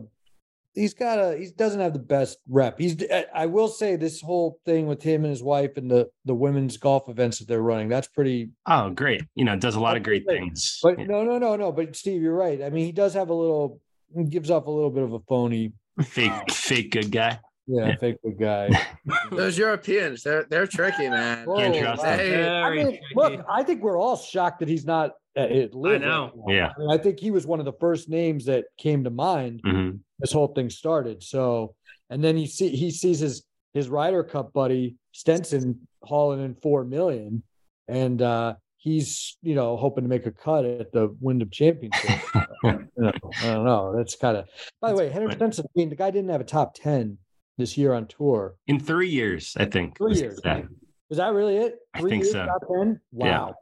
he's 0.75 0.95
got 0.95 1.19
a 1.19 1.37
he 1.37 1.49
doesn't 1.57 1.81
have 1.81 1.93
the 1.93 1.99
best 1.99 2.39
rep. 2.49 2.79
He's 2.79 3.03
I- 3.11 3.27
I 3.35 3.47
will 3.47 3.69
say 3.69 3.97
this 3.97 4.21
whole 4.21 4.59
thing 4.65 4.87
with 4.87 5.03
him 5.03 5.25
and 5.25 5.31
his 5.31 5.43
wife 5.43 5.77
and 5.77 5.91
the 5.91 6.09
the 6.25 6.35
women's 6.35 6.77
golf 6.77 7.09
events 7.09 7.39
that 7.39 7.49
they're 7.49 7.63
running, 7.63 7.89
that's 7.89 8.09
pretty 8.09 8.51
Oh, 8.67 8.91
great. 8.91 9.23
You 9.35 9.45
know, 9.45 9.57
does 9.57 9.75
a 9.77 9.81
lot 9.81 9.97
of 9.97 10.03
great 10.03 10.25
But- 10.27 10.35
things. 10.37 10.79
but 10.83 10.99
Yeah. 10.99 11.07
no 11.07 11.25
no 11.25 11.39
no 11.39 11.57
no, 11.57 11.73
but 11.73 11.95
Steve, 11.97 12.23
you're 12.23 12.35
right. 12.37 12.63
I 12.63 12.71
mean, 12.71 12.85
he 12.87 12.93
does 12.93 13.15
have 13.15 13.29
a 13.31 13.35
little 13.35 13.81
gives 14.29 14.51
off 14.51 14.67
a 14.67 14.71
little 14.71 14.91
bit 14.91 15.05
of 15.05 15.13
a 15.15 15.21
phony, 15.21 15.73
Fake, 16.03 16.51
fake 16.51 16.91
good 16.91 17.11
guy. 17.11 17.39
yeah, 17.67 17.87
Yeah. 17.89 17.97
fake 17.97 18.17
good 18.23 18.39
guy. 18.39 18.69
Those 19.31 19.57
Europeans, 19.59 20.23
they're 20.23 20.45
they're 20.45 20.67
tricky, 20.67 21.09
man. 21.09 21.47
Whoa, 21.47 21.57
Can't 21.57 21.75
trust 21.77 22.05
him. 22.05 22.19
They- 22.19 22.49
I 22.49 22.69
Very 22.69 22.77
mean, 22.77 22.87
tricky. 22.87 23.03
look, 23.17 23.45
I 23.49 23.63
think 23.63 23.83
we're 23.83 23.99
all 23.99 24.17
shocked 24.17 24.61
that 24.61 24.69
he's 24.69 24.85
not 24.85 25.13
at 25.35 25.51
it. 25.51 25.73
I 25.75 25.97
know. 25.97 26.45
Yeah. 26.49 26.73
I, 26.77 26.79
mean, 26.79 26.91
I 26.91 26.99
think 26.99 27.19
he 27.21 27.31
was 27.31 27.47
one 27.47 27.59
of 27.59 27.65
the 27.65 27.73
first 27.81 28.11
names 28.11 28.45
that 28.47 28.67
came 28.77 29.05
to 29.05 29.11
mind 29.11 29.61
hmm 29.65 29.91
this 30.23 30.33
whole 30.33 30.49
thing 30.49 30.71
started. 30.71 31.23
So, 31.23 31.75
and 32.09 32.25
then 32.25 32.37
he 32.37 32.47
see 32.47 32.71
he 32.71 32.91
sees 32.91 33.19
his 33.21 33.45
his 33.75 33.89
Ryder 33.91 34.25
Cup 34.25 34.53
buddy 34.55 34.97
Stenson 35.13 35.87
hauling 36.03 36.43
in 36.45 36.55
four 36.55 36.85
million, 36.85 37.43
and 37.89 38.23
uh, 38.23 38.55
he's 38.79 39.37
you 39.43 39.55
know 39.55 39.77
hoping 39.77 40.05
to 40.05 40.09
make 40.09 40.25
a 40.27 40.31
cut 40.33 40.65
at 40.65 40.93
the 40.93 41.15
Wyndham 41.21 41.51
Championship. 41.51 42.21
You 42.65 42.87
know, 42.97 43.11
I 43.41 43.47
don't 43.47 43.65
know. 43.65 43.93
That's 43.97 44.15
kind 44.15 44.37
of. 44.37 44.47
By 44.81 44.91
the 44.93 44.97
way, 44.97 45.09
Henrik 45.09 45.31
Right. 45.31 45.37
Stenson. 45.39 45.65
I 45.67 45.73
mean, 45.75 45.89
the 45.89 45.97
guy 45.97 46.13
didn't 46.13 46.31
have 46.31 46.41
a 46.41 46.45
top 46.45 46.75
ten 46.75 47.19
this 47.59 47.77
year 47.77 47.93
on 47.93 48.07
tour. 48.07 48.55
In 48.69 48.79
three 48.79 49.09
years, 49.09 49.57
I 49.59 49.65
think. 49.65 49.99
Three 49.99 50.11
was 50.11 50.21
years. 50.21 50.39
that. 50.45 50.67
Is 51.11 51.17
that 51.17 51.33
really 51.35 51.57
it? 51.57 51.79
I 51.93 52.03
think 52.03 52.23
years 52.23 52.31
so. 52.35 52.47
Top 52.47 52.63
ten. 52.73 53.01
Yeah. 53.13 53.27
Wow. 53.27 53.55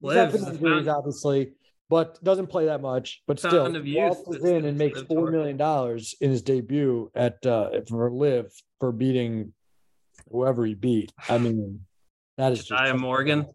He's 0.00 0.12
had 0.12 0.18
Lives 0.32 0.34
some 0.34 0.42
the 0.44 0.50
injuries, 0.58 0.72
fountain- 0.74 0.88
obviously, 0.94 1.52
but 1.88 2.22
doesn't 2.24 2.48
play 2.48 2.66
that 2.66 2.80
much. 2.80 3.22
But 3.26 3.38
still, 3.38 3.50
Fountain 3.50 3.76
of 3.76 3.84
he 3.84 3.92
youth 3.92 4.22
waltzes 4.26 4.44
in 4.44 4.64
and 4.64 4.76
makes 4.78 4.98
LIV 4.98 5.06
four 5.08 5.20
Tour. 5.22 5.30
million 5.30 5.56
dollars 5.56 6.14
in 6.20 6.30
his 6.30 6.42
debut 6.42 7.10
at 7.14 7.44
uh 7.46 7.70
for 7.88 8.10
LIV 8.10 8.46
for 8.80 8.92
beating 8.92 9.52
whoever 10.30 10.64
he 10.66 10.74
beat. 10.74 11.12
I 11.28 11.38
mean, 11.38 11.80
that 12.38 12.52
is 12.52 12.64
just 12.64 12.70
Jediah 12.70 12.98
Morgan. 12.98 13.46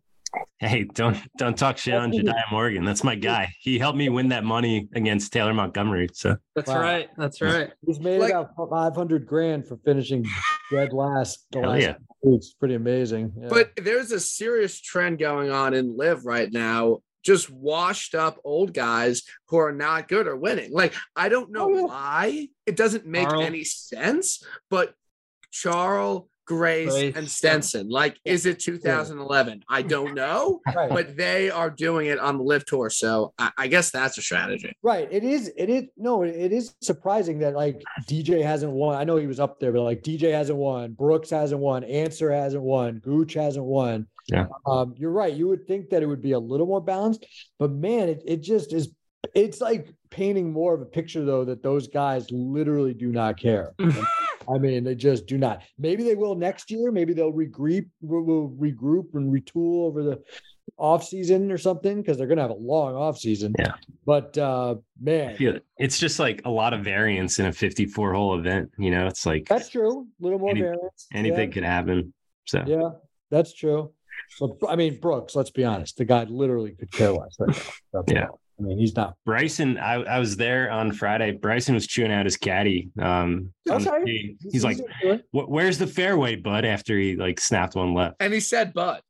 Hey, 0.60 0.86
don't 0.94 1.18
don't 1.38 1.58
talk 1.58 1.78
shit 1.78 1.94
on 1.96 2.12
Jediah 2.14 2.50
Morgan. 2.52 2.86
That's 2.86 3.04
my 3.04 3.16
guy. 3.16 3.52
He 3.60 3.78
helped 3.78 3.98
me 3.98 4.08
win 4.08 4.30
that 4.30 4.46
money 4.46 4.88
against 4.96 5.34
Taylor 5.34 5.54
Montgomery. 5.54 6.08
So 6.14 6.38
That's 6.56 6.70
Wow. 6.70 6.80
right. 6.82 7.10
That's 7.18 7.42
right. 7.42 7.72
He's 7.86 8.00
made 8.00 8.20
Like- 8.22 8.32
about 8.32 8.70
five 8.70 8.96
hundred 8.96 9.26
grand 9.26 9.68
for 9.68 9.76
finishing 9.84 10.24
dead 10.72 10.94
last. 10.94 11.48
The 11.52 11.60
Hell 11.60 11.72
last 11.72 11.82
yeah. 11.82 11.96
It's 12.24 12.54
pretty 12.54 12.76
amazing. 12.76 13.34
Yeah. 13.38 13.48
But 13.50 13.72
there's 13.76 14.12
a 14.14 14.20
serious 14.22 14.80
trend 14.80 15.20
going 15.20 15.50
on 15.50 15.74
in 15.74 15.98
LIV 15.98 16.26
right 16.26 16.50
now. 16.52 17.00
Just 17.24 17.50
washed 17.50 18.16
up 18.16 18.40
old 18.44 18.74
guys 18.74 19.24
who 19.50 19.58
are 19.58 19.72
not 19.72 20.08
good 20.08 20.28
or 20.28 20.36
winning. 20.36 20.72
Like 20.72 20.94
I 21.16 21.30
don't 21.30 21.52
know 21.52 21.66
Oh, 21.72 21.76
yeah. 21.78 21.82
why. 21.84 22.48
It 22.66 22.76
doesn't 22.76 23.06
make 23.06 23.28
Charles. 23.30 23.46
any 23.46 23.64
sense. 23.64 24.44
But 24.70 24.94
Charles, 25.52 26.28
Grace, 26.48 26.90
Grace, 26.90 27.16
and 27.16 27.30
Stenson. 27.30 27.88
Like, 27.90 28.18
is 28.26 28.46
it 28.46 28.60
2011? 28.60 29.64
I 29.70 29.82
don't 29.84 30.16
know. 30.16 30.60
right. 30.76 30.90
But 30.90 31.16
they 31.16 31.50
are 31.50 31.70
doing 31.70 32.08
it 32.08 32.20
on 32.20 32.38
the 32.38 32.44
LIV 32.44 32.66
tour. 32.66 32.90
So 32.90 33.34
I, 33.38 33.52
I 33.58 33.68
guess 33.68 33.92
that's 33.92 34.18
a 34.18 34.22
strategy. 34.22 34.74
Right. 34.82 35.08
It 35.12 35.24
is. 35.24 35.52
It 35.56 35.70
is. 35.70 35.84
No, 35.98 36.24
it 36.24 36.52
is 36.52 36.74
surprising 36.82 37.40
that 37.40 37.54
like 37.54 37.82
DJ 38.10 38.44
hasn't 38.44 38.72
won. 38.72 38.96
I 38.98 39.04
know 39.04 39.16
he 39.18 39.28
was 39.28 39.40
up 39.40 39.60
there, 39.60 39.72
but 39.72 39.84
like 39.84 40.02
DJ 40.04 40.32
hasn't 40.34 40.58
won. 40.58 40.94
Brooks 40.94 41.30
hasn't 41.30 41.62
won. 41.62 41.84
Answer 41.84 42.32
hasn't 42.32 42.64
won. 42.64 43.00
Gooch 43.00 43.34
hasn't 43.36 43.66
won. 43.66 44.08
Yeah. 44.32 44.46
Um, 44.66 44.96
you're 44.98 45.12
right. 45.12 45.34
You 45.34 45.48
would 45.50 45.68
think 45.68 45.90
that 45.90 46.02
it 46.02 46.06
would 46.06 46.22
be 46.22 46.32
a 46.32 46.40
little 46.40 46.66
more 46.66 46.82
balanced, 46.82 47.26
but 47.60 47.72
man, 47.72 48.10
it, 48.10 48.24
it 48.26 48.38
just 48.42 48.74
is. 48.74 48.90
It's 49.36 49.62
like 49.62 49.88
painting 50.10 50.52
more 50.52 50.74
of 50.74 50.82
a 50.82 50.86
picture 50.86 51.24
though 51.24 51.46
that 51.46 51.62
those 51.62 51.88
guys 51.88 52.28
literally 52.32 52.94
do 52.94 53.12
not 53.12 53.38
care. 53.40 53.74
I 53.80 54.58
mean, 54.58 54.84
they 54.84 54.96
just 54.96 55.28
do 55.28 55.38
not. 55.38 55.62
Maybe 55.78 56.04
they 56.04 56.16
will 56.16 56.34
next 56.36 56.72
year. 56.72 56.92
Maybe 56.92 57.14
they'll 57.14 57.32
regroup, 57.32 57.88
will 58.02 58.24
will 58.24 58.50
regroup 58.50 59.14
and 59.14 59.32
retool 59.32 59.86
over 59.86 60.02
the 60.02 60.22
off 60.78 61.04
season 61.06 61.52
or 61.52 61.58
something 61.60 61.98
because 62.02 62.18
they're 62.18 62.26
gonna 62.28 62.42
have 62.42 62.50
a 62.50 62.56
long 62.56 62.96
off 62.96 63.20
season. 63.20 63.54
Yeah. 63.60 63.74
But 64.06 64.38
uh 64.38 64.76
man, 65.00 65.36
it. 65.40 65.64
It's 65.78 66.00
just 66.00 66.18
like 66.20 66.42
a 66.46 66.50
lot 66.50 66.74
of 66.74 66.84
variance 66.84 67.38
in 67.38 67.46
a 67.46 67.54
54 67.54 68.14
hole 68.14 68.40
event. 68.40 68.72
You 68.80 68.90
know, 68.92 69.06
it's 69.08 69.26
like 69.26 69.48
that's 69.48 69.70
true. 69.70 70.08
A 70.20 70.24
little 70.24 70.40
more 70.40 70.50
Any- 70.52 70.62
variance. 70.62 71.08
anything 71.14 71.52
could 71.52 71.64
happen. 71.64 72.14
So 72.48 72.64
Yeah. 72.66 72.76
yeah, 72.80 72.90
that's 73.30 73.54
true. 73.54 73.92
But 74.40 74.52
I 74.70 74.76
mean, 74.76 75.00
Brooks. 75.00 75.36
Let's 75.36 75.52
be 75.52 75.64
honest. 75.64 75.98
The 75.98 76.06
guy 76.06 76.24
literally 76.26 76.72
could 76.72 76.92
care 76.92 77.12
less. 77.12 77.36
That's 77.94 78.12
Yeah. 78.12 78.28
all. 78.28 78.40
I 78.60 78.64
mean, 78.64 78.78
he's 78.78 78.96
not. 78.96 79.16
Bryson, 79.26 79.80
I, 79.80 79.96
I 80.04 80.20
was 80.20 80.38
there 80.38 80.70
on 80.70 80.92
Friday. 80.92 81.32
Bryson 81.32 81.74
was 81.74 81.88
chewing 81.88 82.12
out 82.12 82.26
his 82.26 82.38
caddy. 82.38 82.90
Um, 83.02 83.54
Okay. 83.68 84.04
tee. 84.06 84.38
he's 84.52 84.64
like, 84.64 84.78
into 85.04 85.24
"Where's 85.32 85.80
the 85.80 85.88
fairway, 85.88 86.36
bud?" 86.36 86.64
After 86.64 86.96
he 86.98 87.16
like 87.16 87.40
snapped 87.40 87.76
one 87.76 87.94
left. 87.96 88.18
And 88.20 88.32
he 88.34 88.40
said, 88.40 88.74
but 88.74 89.02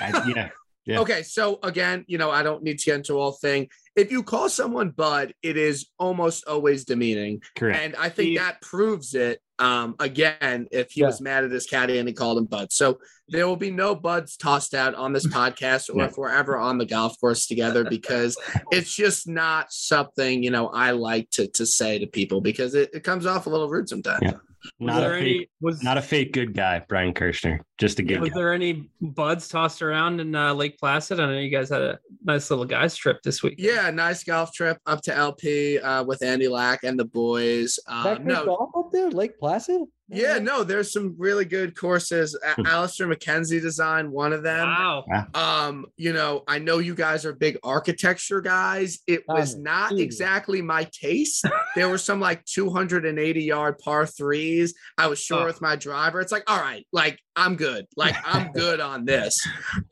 I- 0.00 0.32
yeah, 0.34 0.48
Yeah. 0.84 1.00
Okay, 1.00 1.22
so 1.22 1.58
again, 1.62 2.04
you 2.08 2.18
know, 2.18 2.30
I 2.30 2.42
don't 2.42 2.62
need 2.62 2.78
to 2.80 2.84
get 2.86 2.96
into 2.96 3.14
all 3.14 3.32
thing. 3.32 3.68
If 3.96 4.10
you 4.10 4.22
call 4.22 4.48
someone 4.48 4.90
bud, 4.90 5.32
it 5.42 5.56
is 5.56 5.88
almost 5.98 6.44
always 6.46 6.84
demeaning. 6.84 7.40
correct. 7.56 7.78
And 7.80 7.96
I 7.96 8.08
think 8.08 8.30
He- 8.30 8.38
that 8.38 8.60
proves 8.62 9.14
it 9.14 9.40
Um, 9.58 9.94
again, 10.00 10.66
if 10.72 10.92
he 10.92 11.00
Yeah. 11.02 11.06
was 11.08 11.20
mad 11.20 11.44
at 11.44 11.50
his 11.50 11.66
caddy 11.66 11.98
and 11.98 12.08
he 12.08 12.14
called 12.14 12.38
him 12.38 12.46
Bud. 12.46 12.72
So 12.72 12.98
there 13.28 13.46
will 13.46 13.56
be 13.56 13.70
no 13.70 13.94
buds 13.94 14.36
tossed 14.36 14.74
out 14.74 14.94
on 14.94 15.12
this 15.12 15.26
podcast 15.26 15.88
or 15.94 15.98
Yeah. 15.98 16.06
if 16.06 16.16
we're 16.16 16.30
ever 16.30 16.58
on 16.58 16.78
the 16.78 16.86
golf 16.86 17.18
course 17.20 17.46
together 17.46 17.84
because 17.84 18.36
it's 18.72 18.94
just 18.94 19.28
not 19.28 19.72
something, 19.72 20.42
you 20.42 20.50
know, 20.50 20.68
I 20.68 20.90
like 20.92 21.30
to 21.30 21.46
to 21.48 21.66
say 21.66 21.98
to 21.98 22.06
people 22.06 22.40
because 22.40 22.74
it, 22.74 22.90
it 22.92 23.04
comes 23.04 23.26
off 23.26 23.46
a 23.46 23.50
little 23.50 23.68
rude 23.68 23.88
sometimes. 23.88 24.20
Yeah. 24.22 24.32
Was 24.78 24.86
Not 24.94 25.02
a 25.04 25.10
fake, 25.10 25.20
any 25.36 25.48
was 25.60 25.82
not 25.82 25.98
a 25.98 26.02
fake 26.02 26.32
good 26.32 26.54
guy, 26.54 26.84
Brian 26.88 27.12
Kirshner. 27.12 27.60
Just 27.82 27.98
a 27.98 28.02
good 28.04 28.20
was 28.20 28.30
guy. 28.30 28.36
there 28.36 28.52
any 28.52 28.88
buds 29.00 29.48
tossed 29.48 29.82
around 29.82 30.20
in 30.20 30.36
uh, 30.36 30.54
Lake 30.54 30.78
Placid? 30.78 31.18
I 31.18 31.26
know 31.26 31.36
you 31.40 31.50
guys 31.50 31.68
had 31.70 31.82
a 31.82 31.98
nice 32.24 32.48
little 32.48 32.64
guys 32.64 32.94
trip 32.94 33.20
this 33.24 33.42
week. 33.42 33.56
Yeah, 33.58 33.90
nice 33.90 34.22
golf 34.22 34.52
trip 34.52 34.78
up 34.86 35.02
to 35.02 35.12
LP 35.16 35.80
uh, 35.80 36.04
with 36.04 36.22
Andy 36.22 36.46
Lack 36.46 36.84
and 36.84 36.96
the 36.96 37.04
boys. 37.06 37.80
Uh, 37.88 38.04
that 38.04 38.24
no, 38.24 38.44
golf 38.44 38.70
up 38.76 38.92
there, 38.92 39.10
Lake 39.10 39.36
Placid. 39.36 39.80
yeah, 40.08 40.38
no, 40.38 40.62
there's 40.62 40.92
some 40.92 41.16
really 41.18 41.44
good 41.44 41.76
courses. 41.76 42.38
A- 42.46 42.52
Hmm. 42.52 42.66
Alister 42.66 43.08
MacKenzie 43.08 43.60
designed 43.60 44.08
one 44.12 44.32
of 44.32 44.44
them. 44.44 44.68
Wow. 44.68 45.04
Um, 45.34 45.86
you 45.96 46.12
know, 46.12 46.44
I 46.46 46.60
know 46.60 46.78
you 46.78 46.94
guys 46.94 47.24
are 47.26 47.32
big 47.32 47.58
architecture 47.64 48.40
guys. 48.40 49.00
It 49.08 49.24
was 49.26 49.56
not 49.56 49.98
exactly 49.98 50.62
my 50.62 50.86
taste. 50.92 51.44
there 51.74 51.88
were 51.88 51.98
some 51.98 52.20
like 52.20 52.44
280 52.44 53.42
yard 53.42 53.78
par 53.78 54.06
threes. 54.06 54.74
I 54.98 55.08
was 55.08 55.18
sure 55.18 55.42
Oh. 55.42 55.46
with 55.46 55.60
my 55.60 55.74
driver. 55.74 56.20
It's 56.20 56.30
like, 56.30 56.44
all 56.48 56.60
right, 56.60 56.86
like 56.92 57.18
I'm 57.34 57.56
good. 57.56 57.71
Like 57.96 58.14
I'm 58.24 58.52
good 58.54 58.80
on 58.80 59.04
this. 59.04 59.36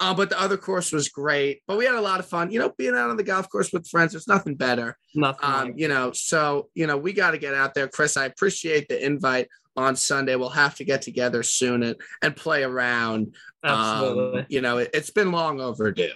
Um, 0.01 0.17
but 0.17 0.31
the 0.31 0.41
other 0.41 0.57
course 0.57 0.93
was 0.93 1.09
great. 1.09 1.63
But 1.67 1.77
we 1.79 1.85
had 1.85 1.95
a 1.95 2.01
lot 2.01 2.21
of 2.21 2.27
fun. 2.27 2.51
You 2.51 2.59
know, 2.61 2.73
being 2.77 2.95
out 2.97 3.11
on 3.11 3.17
the 3.17 3.23
golf 3.23 3.49
course 3.49 3.73
with 3.73 3.87
friends, 3.89 4.13
there's 4.13 4.29
nothing 4.29 4.55
better. 4.55 4.97
Nothing. 5.15 5.49
Um, 5.51 5.73
you 5.77 5.89
know, 5.89 6.13
so 6.13 6.69
you 6.75 6.87
know, 6.87 6.97
we 6.97 7.13
got 7.13 7.33
to 7.33 7.39
get 7.39 7.55
out 7.55 7.75
there. 7.75 7.89
Chris, 7.89 8.17
I 8.17 8.27
appreciate 8.27 8.89
the 8.89 9.05
invite 9.05 9.49
on 9.77 9.97
Sunday. 9.97 10.37
We'll 10.37 10.49
have 10.51 10.75
to 10.77 10.85
get 10.85 11.03
together 11.03 11.43
soon 11.43 11.83
and, 11.83 11.97
and 12.23 12.35
play 12.37 12.63
around. 12.65 13.35
Absolutely. 13.65 14.41
Um, 14.41 14.47
you 14.49 14.61
know, 14.61 14.79
it, 14.79 14.91
it's 14.95 15.11
been 15.11 15.33
long 15.33 15.61
overdue. 15.61 16.11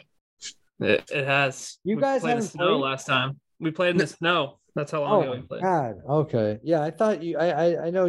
it, 0.80 1.10
it 1.10 1.24
has. 1.26 1.78
You 1.84 1.96
We 1.96 2.02
guys 2.02 2.20
played 2.22 2.32
in 2.32 2.36
haven't 2.38 2.50
snow 2.50 2.66
played? 2.78 2.82
last 2.82 3.06
time. 3.06 3.38
We 3.60 3.70
played 3.70 3.90
in 3.90 3.96
the 3.98 4.06
snow. 4.06 4.58
That's 4.74 4.90
how 4.90 5.02
long 5.02 5.12
Oh 5.12 5.20
ago 5.22 5.30
we 5.30 5.36
my 5.38 5.42
played. 5.46 5.62
God. 5.62 5.94
Okay. 6.08 6.58
Yeah, 6.64 6.82
I 6.82 6.90
thought 6.90 7.22
you. 7.22 7.38
I 7.38 7.46
I, 7.50 7.86
I 7.86 7.90
know 7.90 8.06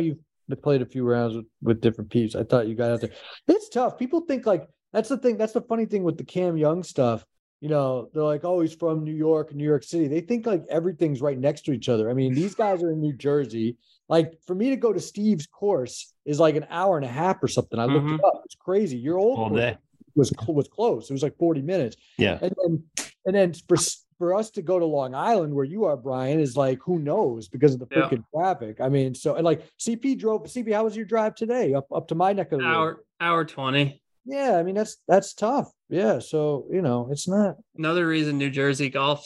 you've 0.47 0.61
played 0.61 0.81
a 0.81 0.85
few 0.85 1.03
rounds 1.03 1.35
with, 1.35 1.45
with 1.61 1.81
different 1.81 2.09
peeps. 2.11 2.35
I 2.35 2.43
thought 2.43 2.67
you 2.67 2.75
got 2.75 2.91
out 2.91 3.01
there. 3.01 3.11
It's 3.47 3.69
tough. 3.69 3.97
People 3.97 4.21
think 4.21 4.45
like 4.45 4.67
that's 4.93 5.09
the 5.09 5.17
thing. 5.17 5.37
That's 5.37 5.53
the 5.53 5.61
funny 5.61 5.85
thing 5.85 6.03
with 6.03 6.17
the 6.17 6.23
Cam 6.23 6.57
Young 6.57 6.83
stuff. 6.83 7.25
You 7.61 7.69
know, 7.69 8.09
they're 8.13 8.23
like, 8.23 8.43
oh, 8.43 8.61
he's 8.61 8.75
from 8.75 9.03
New 9.03 9.13
York, 9.13 9.53
New 9.53 9.63
York 9.63 9.83
City. 9.83 10.07
They 10.07 10.21
think 10.21 10.45
like 10.45 10.63
everything's 10.69 11.21
right 11.21 11.37
next 11.37 11.61
to 11.65 11.71
each 11.71 11.89
other. 11.89 12.09
I 12.09 12.13
mean, 12.13 12.33
these 12.33 12.53
guys 12.53 12.83
are 12.83 12.91
in 12.91 12.99
New 12.99 13.13
Jersey. 13.13 13.77
Like 14.07 14.33
for 14.45 14.53
me 14.53 14.69
to 14.69 14.75
go 14.75 14.93
to 14.93 14.99
Steve's 14.99 15.47
course 15.47 16.13
is 16.25 16.39
like 16.39 16.55
an 16.55 16.67
hour 16.69 16.97
and 16.97 17.05
a 17.05 17.09
half 17.09 17.41
or 17.41 17.47
something. 17.47 17.79
I 17.79 17.85
looked 17.85 18.05
it 18.05 18.09
mm-hmm. 18.09 18.25
up. 18.25 18.41
It's 18.45 18.55
crazy. 18.55 18.97
Your 18.97 19.17
old 19.17 19.39
All 19.39 19.49
course 19.49 19.61
day. 19.61 19.77
was 20.15 20.31
was 20.47 20.67
close. 20.67 21.09
It 21.09 21.13
was 21.13 21.23
like 21.23 21.37
40 21.37 21.61
minutes. 21.61 21.95
Yeah. 22.17 22.37
And 22.41 22.53
then 22.63 22.83
and 23.25 23.35
then 23.35 23.53
for 23.67 23.77
for 24.17 24.33
us 24.33 24.49
to 24.51 24.61
go 24.61 24.79
to 24.79 24.85
Long 24.85 25.13
Island 25.13 25.53
where 25.53 25.65
you 25.65 25.85
are, 25.85 25.97
Brian, 25.97 26.39
is 26.39 26.55
like 26.55 26.79
who 26.83 26.99
knows 26.99 27.47
because 27.47 27.73
of 27.73 27.79
the 27.79 27.87
Yeah. 27.91 28.01
freaking 28.09 28.23
traffic. 28.33 28.79
I 28.81 28.89
mean, 28.89 29.13
so 29.15 29.35
and 29.35 29.43
like 29.45 29.61
CP 29.79 30.17
drove 30.17 30.43
CP, 30.43 30.71
how 30.73 30.83
was 30.85 30.95
your 30.95 31.05
drive 31.05 31.35
today 31.35 31.73
up 31.73 31.87
up 31.93 32.07
to 32.09 32.15
my 32.15 32.33
neck 32.33 32.51
of 32.51 32.59
the 32.59 32.65
woods? 32.65 32.75
Hour 32.75 33.03
hour 33.19 33.45
twenty. 33.45 34.01
Yeah, 34.25 34.57
I 34.57 34.63
mean 34.63 34.75
that's 34.75 34.97
that's 35.07 35.33
tough. 35.33 35.69
Yeah. 35.89 36.19
So 36.19 36.65
you 36.71 36.81
know, 36.81 37.09
it's 37.11 37.27
not 37.27 37.57
Another 37.77 38.07
reason 38.07 38.37
New 38.37 38.49
Jersey 38.49 38.89
golf 38.89 39.25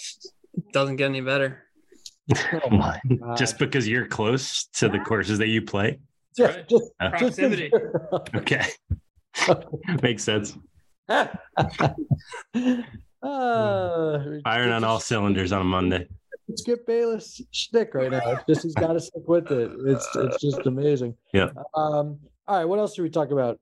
doesn't 0.74 0.98
get 0.98 1.06
any 1.06 1.22
better. 1.22 1.64
Come 2.36 2.82
on. 2.82 3.00
God. 3.20 3.38
Just 3.38 3.58
because 3.60 3.88
you're 3.88 4.06
close 4.08 4.66
to 4.76 4.90
the 4.90 5.00
courses 5.00 5.40
that 5.40 5.48
you 5.48 5.62
play. 5.62 6.00
just 6.38 6.56
Right. 6.58 6.68
just, 6.70 6.84
Uh, 7.00 7.10
Proximity. 7.10 7.70
you're- 7.72 7.92
Okay. 8.36 8.66
Makes 10.04 10.24
sense. 10.24 10.56
Uh, 13.22 14.20
Firing 14.44 14.72
on 14.72 14.84
all 14.84 15.00
cylinders 15.00 15.52
on 15.52 15.62
a 15.62 15.66
Monday. 15.66 16.08
Skip 16.56 16.88
Bayless 16.88 17.42
shtick 17.52 17.94
right 17.94 18.10
now. 18.10 18.22
It's 18.32 18.44
just 18.48 18.64
he's 18.64 18.74
got 18.74 18.94
to 18.94 19.00
stick 19.00 19.28
with 19.28 19.52
it. 19.52 19.72
It's 19.86 20.08
it's 20.16 20.42
just 20.42 20.66
amazing. 20.66 21.16
Yeah. 21.34 21.50
Um. 21.76 22.20
All 22.48 22.58
right. 22.58 22.66
What 22.66 22.80
else 22.80 22.96
should 22.96 23.04
we 23.04 23.10
talk 23.10 23.32
about? 23.32 23.60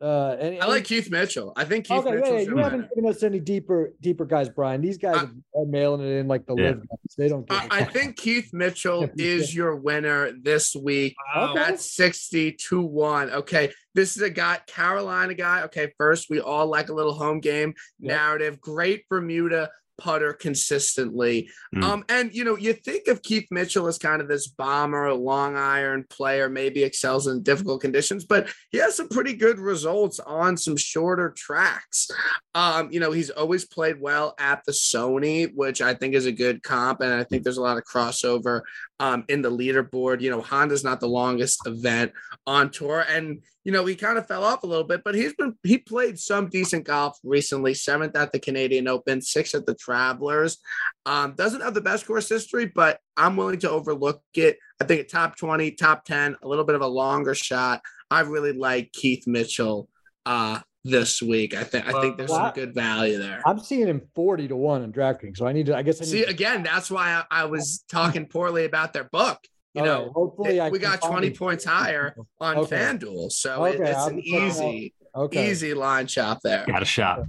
Uh. 0.00 0.36
Any, 0.40 0.60
I 0.60 0.66
like 0.66 0.84
Keith 0.84 1.10
Mitchell. 1.10 1.52
I 1.56 1.64
think 1.64 1.84
Keith 1.86 1.98
Okay, 1.98 2.08
yeah, 2.10 2.14
Mitchell's 2.16 2.42
yeah, 2.44 2.48
you 2.50 2.56
haven't 2.56 2.88
given 2.94 3.10
us 3.10 3.22
any 3.22 3.38
deeper, 3.40 3.92
deeper 4.00 4.24
guys, 4.24 4.48
Brian. 4.48 4.80
These 4.80 4.96
guys 4.98 5.16
I- 5.16 5.58
are 5.58 5.66
mailing 5.66 6.00
it 6.00 6.18
in 6.18 6.28
like 6.28 6.46
the 6.46 6.54
Yeah. 6.56 6.68
LIV 6.70 6.78
guys. 6.88 7.14
They 7.18 7.28
don't. 7.28 7.46
Give 7.48 7.58
I, 7.58 7.64
a 7.64 7.68
I 7.70 7.84
fuck. 7.84 7.92
think 7.92 8.16
Keith 8.16 8.50
Mitchell 8.52 9.08
is 9.16 9.54
your 9.54 9.76
winner 9.76 10.32
this 10.42 10.74
week. 10.74 11.16
Wow. 11.34 11.50
Okay. 11.50 11.54
That's 11.60 11.94
60 11.94 12.52
to 12.68 12.80
1. 12.82 13.30
Okay. 13.30 13.72
This 13.94 14.16
is 14.16 14.22
a 14.22 14.30
guy, 14.30 14.58
Carolina 14.66 15.34
guy. 15.34 15.62
Okay. 15.64 15.92
First, 15.98 16.30
we 16.30 16.40
all 16.40 16.66
like 16.66 16.88
a 16.88 16.94
little 16.94 17.12
home 17.14 17.40
game 17.40 17.74
Yep. 17.98 18.08
narrative. 18.16 18.60
Great 18.60 19.08
Bermuda 19.08 19.70
putter 20.00 20.32
consistently. 20.32 21.48
Mm. 21.74 21.84
Um, 21.84 22.04
and 22.08 22.34
you 22.34 22.44
know, 22.44 22.56
you 22.56 22.72
think 22.72 23.06
of 23.06 23.22
Keith 23.22 23.46
Mitchell 23.50 23.86
as 23.86 23.98
kind 23.98 24.20
of 24.20 24.28
this 24.28 24.48
bomber, 24.48 25.12
long 25.12 25.56
iron 25.56 26.04
player, 26.08 26.48
maybe 26.48 26.82
excels 26.82 27.26
in 27.26 27.42
difficult 27.42 27.82
conditions, 27.82 28.24
but 28.24 28.48
he 28.70 28.78
has 28.78 28.96
some 28.96 29.08
pretty 29.08 29.34
good 29.34 29.58
results 29.58 30.18
on 30.20 30.56
some 30.56 30.76
shorter 30.76 31.32
tracks. 31.36 32.10
Um, 32.54 32.90
you 32.90 32.98
know, 32.98 33.12
he's 33.12 33.30
always 33.30 33.66
played 33.66 34.00
well 34.00 34.34
at 34.38 34.64
the 34.64 34.72
Sony, 34.72 35.52
which 35.54 35.82
I 35.82 35.94
think 35.94 36.14
is 36.14 36.26
a 36.26 36.32
good 36.32 36.62
comp, 36.62 37.00
and 37.00 37.12
I 37.12 37.24
think 37.24 37.44
there's 37.44 37.58
a 37.58 37.62
lot 37.62 37.76
of 37.76 37.84
crossover 37.84 38.62
um, 38.98 39.24
in 39.28 39.42
the 39.42 39.50
leaderboard. 39.50 40.20
You 40.20 40.30
know, 40.30 40.40
Honda's 40.40 40.84
not 40.84 41.00
the 41.00 41.08
longest 41.08 41.66
event 41.66 42.12
on 42.46 42.70
tour, 42.70 43.04
and 43.08 43.42
you 43.64 43.72
know 43.72 43.84
he 43.84 43.94
kind 43.94 44.18
of 44.18 44.26
fell 44.26 44.44
off 44.44 44.62
a 44.62 44.66
little 44.66 44.84
bit, 44.84 45.02
but 45.04 45.14
he's 45.14 45.34
been 45.34 45.54
he 45.62 45.78
played 45.78 46.18
some 46.18 46.48
decent 46.48 46.84
golf 46.84 47.18
recently. 47.22 47.74
Seventh 47.74 48.16
at 48.16 48.32
the 48.32 48.38
Canadian 48.38 48.88
Open, 48.88 49.20
sixth 49.20 49.54
at 49.54 49.66
the 49.66 49.74
Travelers. 49.74 50.58
Um, 51.06 51.34
doesn't 51.36 51.60
have 51.60 51.74
the 51.74 51.80
best 51.80 52.06
course 52.06 52.28
history, 52.28 52.66
but 52.66 52.98
I'm 53.16 53.36
willing 53.36 53.58
to 53.60 53.70
overlook 53.70 54.22
it. 54.34 54.58
I 54.80 54.84
think 54.84 55.00
a 55.02 55.04
top 55.04 55.36
20, 55.36 55.72
top 55.72 56.04
10, 56.04 56.36
a 56.42 56.48
little 56.48 56.64
bit 56.64 56.74
of 56.74 56.80
a 56.80 56.86
longer 56.86 57.34
shot. 57.34 57.82
I 58.10 58.20
really 58.20 58.52
like 58.52 58.92
Keith 58.92 59.26
Mitchell 59.26 59.88
uh 60.26 60.60
this 60.84 61.20
week. 61.20 61.54
I 61.54 61.64
think 61.64 61.86
I 61.86 62.00
think 62.00 62.16
there's 62.16 62.30
some 62.30 62.52
good 62.54 62.74
value 62.74 63.18
there. 63.18 63.42
I'm 63.46 63.58
seeing 63.58 63.86
him 63.86 64.02
forty 64.14 64.48
to 64.48 64.56
one 64.56 64.82
on 64.82 64.92
DraftKings, 64.92 65.36
so 65.36 65.46
I 65.46 65.52
need 65.52 65.66
to. 65.66 65.76
I 65.76 65.82
guess 65.82 66.00
I 66.00 66.04
need 66.04 66.10
See 66.10 66.24
to- 66.24 66.30
again, 66.30 66.62
that's 66.62 66.90
why 66.90 67.22
I, 67.30 67.42
I 67.42 67.44
was 67.44 67.84
talking 67.90 68.26
poorly 68.26 68.64
about 68.64 68.92
their 68.92 69.04
book. 69.04 69.38
You 69.74 69.82
All 69.82 69.86
know, 69.86 70.02
right, 70.04 70.12
hopefully 70.12 70.56
it- 70.58 70.60
I 70.62 70.70
we 70.70 70.78
got 70.78 71.00
20 71.00 71.28
him. 71.28 71.32
points 71.34 71.64
higher 71.64 72.14
on 72.40 72.56
Okay. 72.58 72.76
FanDuel. 72.76 73.30
So 73.30 73.64
it- 73.64 73.80
it's 73.80 73.96
I'll 73.98 74.06
an 74.08 74.16
be 74.16 74.22
checking 74.22 74.40
out- 74.42 74.46
easy, 74.48 74.94
Okay. 75.14 75.50
easy 75.50 75.74
line 75.74 76.06
chop 76.06 76.40
there. 76.42 76.64
Got 76.66 76.82
a 76.82 76.86
shot. 76.86 77.20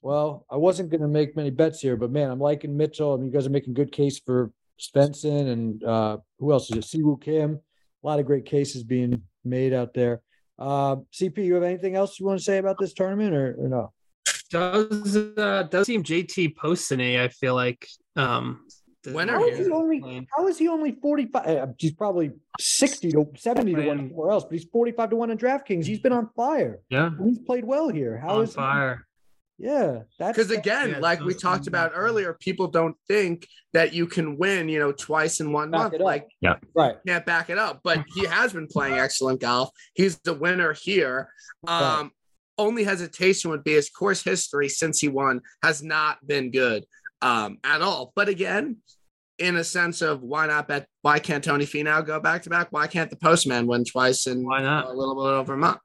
Well, 0.00 0.46
I 0.50 0.56
wasn't 0.56 0.90
going 0.90 1.02
to 1.02 1.08
make 1.08 1.36
many 1.36 1.50
bets 1.50 1.80
here, 1.80 1.96
but 1.96 2.10
man, 2.10 2.30
I'm 2.30 2.40
liking 2.40 2.76
Mitchell. 2.76 3.12
I 3.12 3.16
mean, 3.16 3.26
you 3.26 3.32
guys 3.32 3.46
are 3.46 3.50
making 3.50 3.74
good 3.74 3.92
case 3.92 4.18
for 4.18 4.50
Svensson 4.80 5.52
and 5.52 5.84
uh, 5.84 6.16
who 6.38 6.50
else 6.52 6.70
is 6.70 6.78
it? 6.78 6.84
Siwoo 6.84 7.20
Kim. 7.22 7.60
A 8.02 8.06
lot 8.06 8.18
of 8.18 8.26
great 8.26 8.44
cases 8.46 8.82
being 8.82 9.22
made 9.44 9.72
out 9.72 9.94
there. 9.94 10.22
Uh, 10.58 10.96
CP, 11.12 11.44
you 11.44 11.54
have 11.54 11.62
anything 11.62 11.94
else 11.94 12.18
you 12.18 12.26
want 12.26 12.38
to 12.38 12.44
say 12.44 12.58
about 12.58 12.78
this 12.78 12.92
tournament 12.94 13.34
or, 13.34 13.54
or 13.58 13.68
no? 13.68 13.92
Does 14.50 15.16
uh, 15.16 15.62
does 15.70 15.86
seem 15.86 16.02
JT 16.02 16.54
Postany? 16.56 17.18
I 17.20 17.28
feel 17.28 17.54
like 17.54 17.86
um, 18.16 18.66
does- 19.02 19.14
Winner 19.14 19.32
How 19.34 19.44
is 19.46 19.58
he 19.58 19.64
here. 19.64 19.72
only? 19.74 20.28
How 20.36 20.46
is 20.48 20.58
he 20.58 20.68
only 20.68 20.92
45? 20.92 21.46
uh, 21.46 21.66
He's 21.78 21.92
probably 21.92 22.32
60 22.60 23.10
to 23.12 23.26
70 23.36 23.74
to 23.74 23.86
one 23.86 23.96
Man. 23.96 24.08
somewhere 24.10 24.30
else, 24.30 24.44
but 24.44 24.52
he's 24.52 24.64
45 24.64 25.10
to 25.10 25.16
one 25.16 25.30
in 25.30 25.38
DraftKings. 25.38 25.84
He's 25.86 26.00
been 26.00 26.12
on 26.12 26.30
fire. 26.36 26.80
Yeah, 26.88 27.10
He's 27.24 27.38
played 27.38 27.64
well 27.64 27.88
here. 27.88 28.18
How 28.18 28.36
on 28.36 28.44
is 28.44 28.50
he- 28.50 28.56
fire. 28.56 29.06
Yeah, 29.58 30.00
that's 30.18 30.36
Because 30.36 30.50
again, 30.50 30.90
Yeah, 30.90 30.98
like 30.98 31.20
we 31.20 31.34
talked 31.34 31.68
about 31.68 31.92
are- 31.92 31.96
earlier, 31.96 32.32
people 32.34 32.66
don't 32.66 32.96
think 33.06 33.46
that 33.72 33.92
you 33.92 34.06
can 34.06 34.36
win, 34.36 34.68
you 34.68 34.78
know, 34.80 34.90
twice 34.92 35.38
in 35.40 35.52
one 35.52 35.70
Back 35.70 35.92
month. 35.92 36.02
Like, 36.02 36.28
yeah, 36.40 36.52
Like 36.52 36.64
right. 36.74 36.96
can't 37.06 37.24
back 37.26 37.48
it 37.48 37.58
up. 37.58 37.80
But 37.84 38.04
he 38.14 38.24
has 38.26 38.52
been 38.52 38.66
playing 38.66 38.94
excellent 38.98 39.40
golf. 39.40 39.70
He's 39.94 40.18
the 40.20 40.34
winner 40.34 40.72
here. 40.72 41.28
Right. 41.66 41.98
Um, 42.00 42.12
only 42.58 42.82
hesitation 42.84 43.50
would 43.50 43.62
be 43.64 43.72
his 43.72 43.88
course 43.88 44.22
history 44.22 44.68
since 44.68 45.00
he 45.00 45.08
won 45.08 45.40
has 45.62 45.82
not 45.82 46.26
been 46.26 46.50
good 46.50 46.84
um, 47.22 47.58
at 47.64 47.80
all. 47.82 48.12
But 48.14 48.28
again, 48.28 48.78
in 49.38 49.56
a 49.56 49.64
sense 49.64 50.02
of 50.02 50.22
why 50.22 50.46
not 50.46 50.68
bet? 50.68 50.86
Why 51.02 51.18
can't 51.18 51.42
Tony 51.42 51.64
Finau 51.64 52.04
go 52.06 52.20
back 52.20 52.42
to 52.42 52.50
back? 52.50 52.68
Why 52.70 52.86
can't 52.86 53.10
the 53.10 53.16
Postman 53.16 53.66
win 53.66 53.84
twice 53.84 54.26
in 54.26 54.44
Why 54.44 54.60
not? 54.62 54.86
a 54.86 54.92
little 54.92 55.14
bit 55.14 55.30
over 55.32 55.54
a 55.54 55.58
month? 55.58 55.78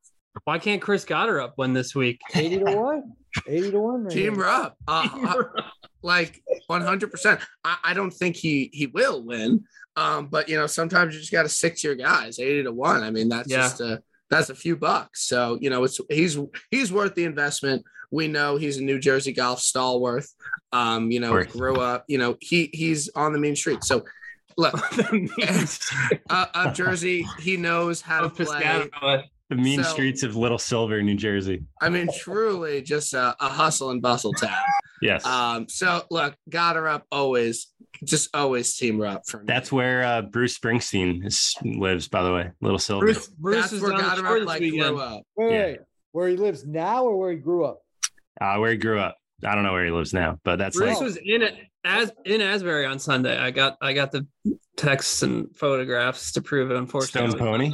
Why 0.43 0.59
can't 0.59 0.81
Chris 0.81 1.03
Goddard 1.05 1.39
up 1.41 1.55
win 1.57 1.73
this 1.73 1.95
week? 1.95 2.19
80 2.35 2.59
to 2.59 2.75
one. 2.75 3.13
80 3.47 3.71
to 3.71 3.79
one. 3.79 4.03
Right 4.03 4.13
Team 4.13 4.35
here. 4.35 4.45
up. 4.45 4.75
Uh, 4.87 5.07
uh, 5.13 5.61
like 6.03 6.41
100%. 6.69 7.41
I, 7.63 7.77
I 7.83 7.93
don't 7.93 8.11
think 8.11 8.35
he 8.35 8.69
he 8.71 8.85
will 8.87 9.23
win. 9.23 9.63
Um, 9.95 10.27
but 10.27 10.47
you 10.47 10.55
know, 10.57 10.67
sometimes 10.67 11.13
you 11.15 11.19
just 11.19 11.31
got 11.31 11.43
to 11.43 11.49
stick 11.49 11.75
to 11.77 11.87
your 11.87 11.95
guys. 11.95 12.37
80 12.39 12.63
to 12.63 12.71
1. 12.71 13.03
I 13.03 13.09
mean, 13.11 13.29
that's 13.29 13.49
Yeah. 13.49 13.57
just 13.57 13.81
a 13.81 14.01
that's 14.29 14.49
a 14.49 14.55
few 14.55 14.75
bucks. 14.75 15.23
So, 15.27 15.57
you 15.61 15.69
know, 15.69 15.83
it's 15.85 15.99
he's 16.09 16.37
he's 16.69 16.91
worth 16.93 17.15
the 17.15 17.23
investment. 17.23 17.83
We 18.11 18.27
know 18.27 18.55
he's 18.57 18.77
a 18.77 18.83
New 18.83 18.99
Jersey 18.99 19.33
golf 19.33 19.59
stalwart. 19.59 20.25
Um, 20.71 21.11
you 21.11 21.19
know, 21.19 21.43
grew 21.43 21.75
up, 21.77 22.05
you 22.07 22.17
know, 22.17 22.37
he 22.41 22.69
he's 22.73 23.09
on 23.15 23.33
the 23.33 23.39
mean 23.39 23.55
street. 23.55 23.83
So 23.83 24.03
look, 24.57 24.73
The 24.91 26.19
uh, 26.29 26.45
uh, 26.53 26.71
Jersey, 26.73 27.25
he 27.39 27.57
knows 27.57 28.01
how 28.01 28.19
to 28.21 28.25
of 28.27 28.35
play. 28.35 29.23
The 29.49 29.55
mean 29.55 29.81
So- 29.83 29.89
streets 29.91 30.23
of 30.23 30.35
Little 30.35 30.57
Silver, 30.57 31.01
New 31.01 31.15
Jersey. 31.15 31.63
I 31.81 31.87
mean, 31.89 32.09
truly 32.13 32.81
just 32.81 33.13
a, 33.13 33.35
a 33.39 33.47
hustle 33.49 33.91
and 33.91 34.01
bustle 34.01 34.33
town. 34.33 34.57
Yes. 35.01 35.25
Um, 35.25 35.69
so 35.69 36.03
look, 36.11 36.35
Gotterup 36.49 37.03
always, 37.11 37.67
just 38.03 38.35
always 38.35 38.75
team 38.75 38.99
her 38.99 39.05
up 39.05 39.21
for 39.27 39.37
me. 39.37 39.43
That's 39.47 39.71
where 39.71 40.03
uh, 40.03 40.21
Bruce 40.23 40.57
Springsteen 40.57 41.25
is, 41.25 41.55
lives, 41.63 42.07
by 42.09 42.23
the 42.23 42.33
way. 42.33 42.51
Little 42.61 42.79
Silver. 42.79 43.05
Bruce, 43.05 43.27
Bruce 43.27 43.55
that's 43.61 43.73
is 43.73 43.81
where 43.81 43.93
on 43.93 43.97
the 43.99 44.03
got 44.03 44.17
her 44.17 44.27
up 44.27 44.33
this 44.39 44.45
like 44.47 44.59
weekend. 44.61 44.95
grew 44.95 44.99
up. 44.99 45.23
Wait, 45.37 45.51
Yeah. 45.53 45.65
wait, 45.65 45.79
where 46.11 46.27
he 46.29 46.35
lives 46.35 46.65
now 46.65 47.05
or 47.05 47.15
where 47.17 47.31
he 47.31 47.37
grew 47.37 47.63
up? 47.63 47.79
Uh, 48.39 48.57
where 48.57 48.71
he 48.71 48.77
grew 48.77 48.99
up. 48.99 49.17
I 49.45 49.53
don't 49.55 49.63
know 49.63 49.73
where 49.73 49.85
he 49.85 49.91
lives 49.91 50.13
now, 50.13 50.39
but 50.43 50.57
that's 50.57 50.77
Bruce 50.77 50.95
like 50.95 51.01
was 51.01 51.17
in 51.17 51.43
it 51.43 51.55
as 51.85 52.11
in 52.25 52.41
Asbury 52.41 52.85
on 52.85 52.97
Sunday. 52.99 53.37
I 53.37 53.51
got 53.51 53.77
I 53.81 53.93
got 53.93 54.11
the 54.11 54.25
texts 54.75 55.21
and 55.21 55.55
photographs 55.55 56.31
to 56.33 56.41
prove 56.41 56.71
it. 56.71 56.77
Unfortunately, 56.77 57.29
Stone 57.31 57.39
Pony? 57.39 57.71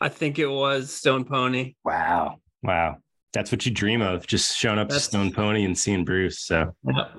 I 0.00 0.08
think 0.08 0.38
it 0.38 0.46
was 0.48 0.90
Stone 0.92 1.24
Pony. 1.24 1.74
wow, 1.84 2.36
wow. 2.62 2.96
That's 3.34 3.52
what 3.52 3.66
you 3.66 3.72
dream 3.72 4.00
of, 4.00 4.26
just 4.26 4.56
showing 4.56 4.78
up 4.78 4.88
That's- 4.88 5.04
to 5.04 5.10
Stone 5.10 5.32
Pony 5.32 5.64
and 5.64 5.76
seeing 5.76 6.04
Bruce. 6.04 6.40
So 6.40 6.74
Yep. 6.84 7.12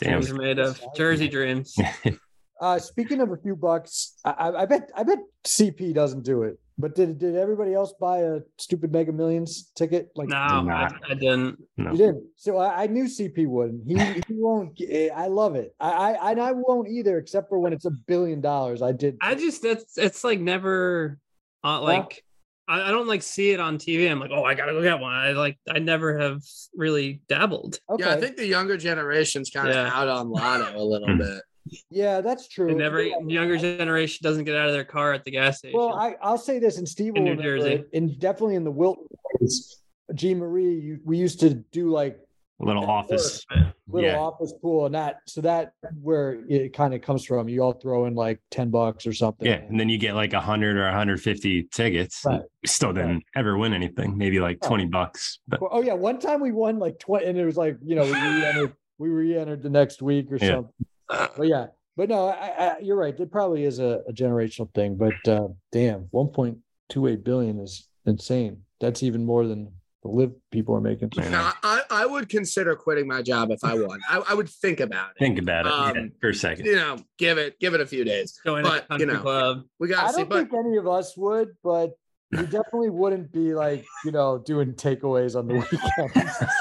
damn. 0.00 0.20
Dreams 0.20 0.30
are 0.30 0.34
made 0.34 0.58
of 0.58 0.80
Jersey 0.96 1.28
dreams. 1.28 1.74
Uh, 2.60 2.78
speaking 2.78 3.20
of 3.20 3.30
a 3.32 3.36
few 3.36 3.56
bucks, 3.56 4.14
I, 4.24 4.30
I, 4.30 4.62
I 4.62 4.66
bet 4.66 4.90
I 4.96 5.02
bet 5.02 5.18
CP 5.44 5.92
doesn't 5.92 6.22
do 6.24 6.44
it. 6.44 6.56
But 6.76 6.96
did 6.96 7.18
did 7.18 7.36
everybody 7.36 7.72
else 7.72 7.94
buy 8.00 8.18
a 8.22 8.40
stupid 8.58 8.90
Mega 8.92 9.12
Millions 9.12 9.70
ticket? 9.76 10.10
Like 10.16 10.28
No, 10.28 10.36
I. 10.36 10.88
I 11.08 11.14
didn't. 11.14 11.62
you 11.76 11.90
didn't. 11.96 12.24
So 12.36 12.56
I, 12.56 12.82
I 12.82 12.86
knew 12.88 13.04
CP 13.04 13.46
wouldn't. 13.46 13.84
He 13.86 13.94
he 13.96 14.22
won't. 14.30 14.80
I 15.14 15.28
love 15.28 15.54
it. 15.54 15.74
I, 15.78 16.14
I 16.14 16.30
and 16.32 16.40
I 16.40 16.50
won't 16.52 16.88
either, 16.88 17.18
except 17.18 17.48
for 17.48 17.60
when 17.60 17.72
it's 17.72 17.84
a 17.84 17.92
billion 17.92 18.40
dollars. 18.40 18.82
I 18.82 18.90
did. 18.90 19.16
I 19.20 19.36
just 19.36 19.62
that's 19.62 19.96
it's 19.96 20.24
like 20.24 20.40
never 20.40 21.18
uh, 21.62 21.80
like 21.80 22.24
I, 22.66 22.88
I 22.88 22.90
don't 22.90 23.06
like 23.06 23.22
see 23.22 23.50
it 23.52 23.60
on 23.60 23.78
TV. 23.78 24.10
I'm 24.10 24.18
like, 24.18 24.32
oh, 24.34 24.42
I 24.42 24.54
gotta 24.54 24.72
go 24.72 24.82
get 24.82 24.98
one. 24.98 25.12
I 25.14 25.30
like 25.30 25.58
I 25.72 25.78
never 25.78 26.18
have 26.18 26.40
really 26.74 27.20
dabbled. 27.28 27.78
okay. 27.88 28.02
Yeah, 28.04 28.14
I 28.14 28.20
think 28.20 28.36
the 28.36 28.46
younger 28.46 28.76
generation's 28.76 29.50
kind 29.50 29.68
of 29.68 29.74
Yeah. 29.76 29.92
out 29.94 30.08
on 30.08 30.28
Lotto 30.28 30.76
a 30.76 30.82
little 30.82 31.12
Hmm. 31.12 31.18
bit. 31.18 31.42
Yeah, 31.90 32.20
that's 32.20 32.48
true. 32.48 32.68
They 32.68 32.74
never 32.74 33.02
Yeah. 33.02 33.16
younger 33.26 33.56
generation 33.56 34.20
doesn't 34.22 34.44
get 34.44 34.56
out 34.56 34.66
of 34.68 34.72
their 34.74 34.84
car 34.84 35.12
at 35.12 35.24
the 35.24 35.30
gas 35.30 35.58
station. 35.58 35.78
Well, 35.78 35.92
I, 35.94 36.16
I'll 36.22 36.38
say 36.38 36.58
this, 36.58 36.78
and 36.78 36.88
Steve 36.88 37.14
In 37.16 37.24
will 37.24 37.34
New 37.36 37.42
Jersey. 37.42 37.84
and 37.92 38.18
definitely 38.18 38.54
in 38.56 38.64
the 38.64 38.70
Wilton 38.70 39.06
days, 39.40 39.80
Jean 40.14 40.38
Marie, 40.38 40.78
you, 40.80 41.00
we 41.04 41.16
used 41.18 41.40
to 41.40 41.54
do 41.54 41.88
like 41.90 42.18
A 42.60 42.64
little 42.64 42.84
office. 42.84 43.44
little 43.88 44.08
Yeah. 44.10 44.18
office 44.18 44.52
pool, 44.60 44.86
and 44.86 44.94
that 44.94 45.20
so 45.26 45.40
that 45.40 45.72
where 46.02 46.44
it 46.48 46.72
kind 46.74 46.92
of 46.94 47.00
comes 47.00 47.24
from. 47.24 47.48
You 47.48 47.62
all 47.62 47.72
throw 47.72 48.04
in 48.06 48.14
like 48.14 48.40
ten 48.50 48.70
bucks 48.70 49.06
or 49.06 49.12
something. 49.12 49.46
Yeah. 49.46 49.54
And 49.68 49.78
then 49.80 49.88
you 49.88 49.98
get 49.98 50.14
like 50.14 50.32
a 50.34 50.40
hundred 50.40 50.76
or 50.76 50.84
150 50.84 51.64
tickets. 51.72 52.22
Right. 52.24 52.42
Still 52.66 52.92
didn't 52.92 53.24
ever 53.34 53.56
win 53.56 53.72
anything. 53.72 54.16
Maybe 54.18 54.38
like 54.40 54.58
Oh. 54.62 54.68
20 54.68 54.86
bucks. 54.86 55.38
But 55.48 55.60
oh 55.62 55.82
yeah, 55.82 55.94
one 55.94 56.18
time 56.18 56.40
we 56.40 56.52
won 56.52 56.78
like 56.78 56.98
twenty, 56.98 57.26
and 57.26 57.38
it 57.38 57.44
was 57.46 57.56
like 57.56 57.76
you 57.84 57.96
know 57.96 58.04
we 58.04 58.12
re-entered, 58.12 58.72
we 58.98 59.08
re-entered 59.08 59.62
the 59.62 59.70
next 59.70 60.02
week 60.02 60.30
or 60.30 60.36
Yeah. 60.36 60.48
something. 60.56 60.86
But 61.08 61.46
yeah, 61.46 61.66
but 61.96 62.08
no, 62.08 62.28
I, 62.28 62.48
I, 62.58 62.78
you're 62.80 62.96
right. 62.96 63.18
It 63.18 63.30
probably 63.30 63.64
is 63.64 63.78
a, 63.78 64.02
a 64.08 64.12
generational 64.12 64.72
thing. 64.74 64.96
But 64.96 65.28
uh, 65.28 65.48
damn, 65.72 66.08
one 66.10 66.28
point 66.28 66.58
two 66.88 67.06
eight 67.06 67.24
billion 67.24 67.60
is 67.60 67.88
insane. 68.06 68.62
That's 68.80 69.02
even 69.02 69.24
more 69.24 69.46
than 69.46 69.72
the 70.02 70.08
LIV 70.10 70.32
people 70.50 70.74
are 70.74 70.80
making. 70.80 71.10
Man, 71.16 71.30
Now, 71.30 71.52
I, 71.62 71.80
I 71.90 72.06
would 72.06 72.28
consider 72.28 72.76
quitting 72.76 73.06
my 73.06 73.22
job 73.22 73.50
if 73.50 73.64
I 73.64 73.74
won. 73.80 74.00
I, 74.08 74.22
I 74.28 74.34
would 74.34 74.48
think 74.50 74.80
about 74.80 75.12
it. 75.12 75.18
think 75.18 75.38
about 75.38 75.66
it 75.66 75.70
yeah, 75.96 76.02
Um, 76.02 76.12
for 76.20 76.28
a 76.30 76.34
second. 76.34 76.66
You 76.66 76.76
know, 76.76 76.98
give 77.18 77.38
it 77.38 77.58
give 77.58 77.74
it 77.74 77.80
a 77.80 77.86
few 77.86 78.04
days. 78.04 78.38
Join 78.44 78.64
but, 78.64 78.84
a 78.84 78.86
country 78.86 79.06
you 79.06 79.12
know, 79.12 79.20
club. 79.20 79.62
We 79.78 79.88
I 79.94 79.96
got 79.96 80.06
to 80.08 80.12
see. 80.12 80.20
don't 80.20 80.28
But 80.28 80.50
think 80.50 80.66
any 80.66 80.76
of 80.76 80.86
us 80.88 81.16
would, 81.16 81.50
but 81.62 81.92
we 82.32 82.42
definitely 82.42 82.90
wouldn't 82.90 83.30
be 83.32 83.54
like 83.54 83.84
you 84.04 84.10
know 84.12 84.38
doing 84.44 84.72
takeaways 84.74 85.36
on 85.36 85.46
the 85.48 85.54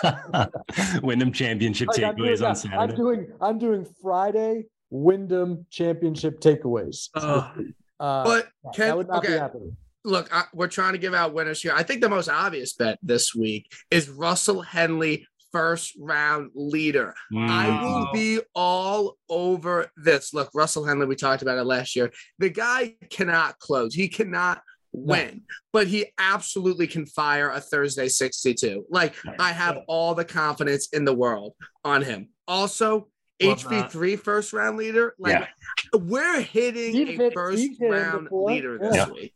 weekends. 0.04 1.00
Wyndham 1.04 1.32
Championship 1.32 1.88
Like, 1.90 2.04
I'm, 2.04 2.16
doing, 2.16 2.30
takeaways 2.30 2.42
on 2.42 2.50
I'm 2.50 2.56
Saturday. 2.56 2.96
doing 2.96 3.28
I'm 3.42 3.58
doing 3.60 3.86
Friday 4.02 4.66
Wyndham 4.90 5.66
Championship 5.72 6.40
takeaways. 6.40 7.10
Oh, 7.16 7.52
Uh, 8.00 8.24
but 8.24 8.50
that 8.64 8.74
can 8.76 8.98
would 8.98 9.08
not 9.08 9.24
be 9.24 9.30
happening. 9.30 9.76
Look, 10.06 10.28
I, 10.36 10.44
we're 10.54 10.68
trying 10.68 10.92
to 10.94 11.00
give 11.00 11.14
out 11.14 11.34
winners 11.34 11.62
here. 11.62 11.72
I 11.74 11.84
think 11.84 12.02
the 12.02 12.10
most 12.10 12.28
obvious 12.28 12.74
bet 12.74 13.00
this 13.02 13.34
week 13.34 13.72
is 13.90 14.10
Russell 14.10 14.62
Henley, 14.62 15.26
first 15.54 15.94
round 15.98 16.52
leader. 16.54 17.14
I 17.34 17.68
Mm. 17.68 17.84
will 17.84 18.12
be 18.12 18.42
all 18.54 19.18
over 19.30 19.90
this. 19.96 20.34
Look, 20.34 20.50
Russell 20.54 20.84
Henley, 20.86 21.06
we 21.06 21.16
talked 21.16 21.42
about 21.42 21.58
it 21.58 21.64
last 21.64 21.96
year. 21.96 22.12
The 22.40 22.50
guy 22.50 22.96
cannot 23.10 23.60
close, 23.60 23.94
he 23.94 24.10
cannot 24.10 24.62
win, 24.94 25.42
but 25.72 25.88
he 25.88 26.06
absolutely 26.20 26.88
can 26.88 27.06
fire 27.06 27.50
a 27.50 27.60
Thursday 27.60 28.08
62. 28.08 28.86
Like, 28.90 29.16
I 29.40 29.52
have 29.52 29.80
all 29.88 30.14
the 30.16 30.26
confidence 30.26 30.88
in 30.94 31.04
the 31.06 31.14
world 31.14 31.54
on 31.84 32.02
him. 32.04 32.30
Also, 32.48 33.08
Love 33.42 33.64
that. 33.70 33.90
HV3 33.92 34.20
first 34.20 34.54
round 34.54 34.78
leader. 34.78 35.16
Like, 35.20 35.48
we're 35.94 36.40
hitting 36.42 36.94
He's 36.94 37.10
a 37.10 37.12
hit- 37.24 37.34
first 37.34 37.62
hit 37.80 37.90
round 37.90 38.26
before. 38.26 38.52
leader 38.52 38.80
Yeah. 38.82 38.90
this 39.06 39.10
week. 39.10 39.34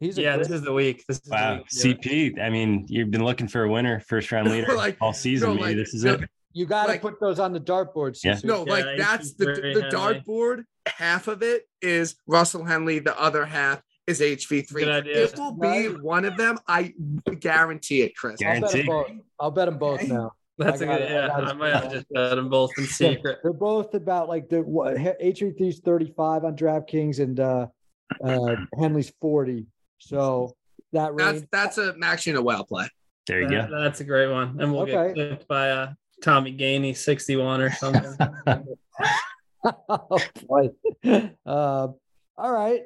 He's 0.00 0.18
yeah, 0.18 0.34
great- 0.36 0.48
this 0.48 0.56
is 0.56 0.62
the 0.62 0.72
week. 0.72 1.04
This 1.06 1.18
is 1.18 1.28
Wow, 1.30 1.56
the 1.72 1.88
week. 1.88 2.00
to. 2.02 2.08
CP. 2.08 2.40
I 2.40 2.50
mean, 2.50 2.84
you've 2.88 3.10
been 3.10 3.24
looking 3.24 3.46
for 3.46 3.62
a 3.62 3.70
winner, 3.70 4.00
first 4.00 4.32
round 4.32 4.48
leader 4.50 4.74
Like, 4.74 4.96
all 5.00 5.12
season. 5.12 5.50
no, 5.50 5.54
Maybe 5.54 5.66
like, 5.66 5.76
this 5.76 5.94
is 5.94 6.04
no, 6.04 6.14
it. 6.14 6.28
you 6.52 6.66
got 6.66 6.84
to 6.86 6.92
like- 6.92 7.02
put 7.02 7.20
those 7.20 7.38
on 7.38 7.52
the 7.52 7.60
dartboard. 7.60 8.18
Yeah. 8.24 8.38
No, 8.42 8.64
Yeah, 8.66 8.72
like 8.72 8.86
he's 8.86 8.98
that's 8.98 9.34
the 9.34 9.44
the 9.46 9.88
dartboard. 9.92 10.64
Half 10.86 11.28
of 11.28 11.42
it 11.42 11.62
is 11.80 12.16
Russell 12.26 12.64
Henley. 12.64 12.98
The 12.98 13.18
other 13.20 13.44
half 13.44 13.82
is 14.06 14.20
HV3. 14.20 14.72
Good 14.72 14.88
idea. 14.88 15.24
It 15.24 15.38
will 15.38 15.52
be 15.52 15.88
one 15.88 16.24
of 16.24 16.36
them. 16.36 16.58
I 16.68 16.92
guarantee 17.40 18.02
it, 18.02 18.16
Chris. 18.16 18.40
I'll 18.42 18.60
bet 18.60 18.64
'em 18.64 18.68
Guarantee. 18.86 18.88
both. 18.88 19.10
I'll 19.40 19.50
bet 19.50 19.66
them 19.66 19.78
both 19.78 20.02
now. 20.08 20.32
That's 20.58 20.82
I 20.82 20.84
a 20.84 20.88
good. 20.88 21.02
it, 21.02 21.10
I 21.10 21.14
Yeah, 21.14 21.26
got. 21.28 21.44
I 21.48 21.52
might 21.54 21.74
have 21.74 21.90
just 21.92 22.06
bet 22.10 22.36
them 22.36 22.48
both 22.48 22.70
in 22.78 22.84
secret. 22.84 23.38
They're 23.42 23.52
both 23.52 23.94
about 23.94 24.28
like 24.28 24.48
the 24.48 24.62
what 24.62 24.96
HV3's 24.96 25.80
35 25.80 26.44
on 26.44 26.56
DraftKings 26.56 27.18
and 27.18 27.40
uh 27.40 27.66
uh 28.22 28.56
Henley's 28.78 29.12
40. 29.20 29.66
So 29.98 30.54
that 30.92 31.16
That's 31.16 31.32
range. 31.38 31.48
that's 31.50 31.78
a 31.78 31.96
Max 31.96 32.26
well 32.26 32.64
play. 32.64 32.88
There 33.26 33.40
you 33.40 33.48
That- 33.48 33.70
go. 33.70 33.82
That's 33.82 34.00
a 34.00 34.04
great 34.04 34.30
one, 34.30 34.60
and 34.60 34.72
we'll 34.72 34.82
Okay. 34.82 34.92
get 35.08 35.14
clipped 35.14 35.48
by 35.48 35.70
uh, 35.70 35.92
Tommy 36.22 36.56
Gainey, 36.56 36.94
sixty-one 36.96 37.60
or 37.60 37.70
something. 37.72 38.16
oh, 39.64 40.18
boy. 40.46 40.70
Uh, 41.46 41.88
all 42.36 42.52
right. 42.52 42.82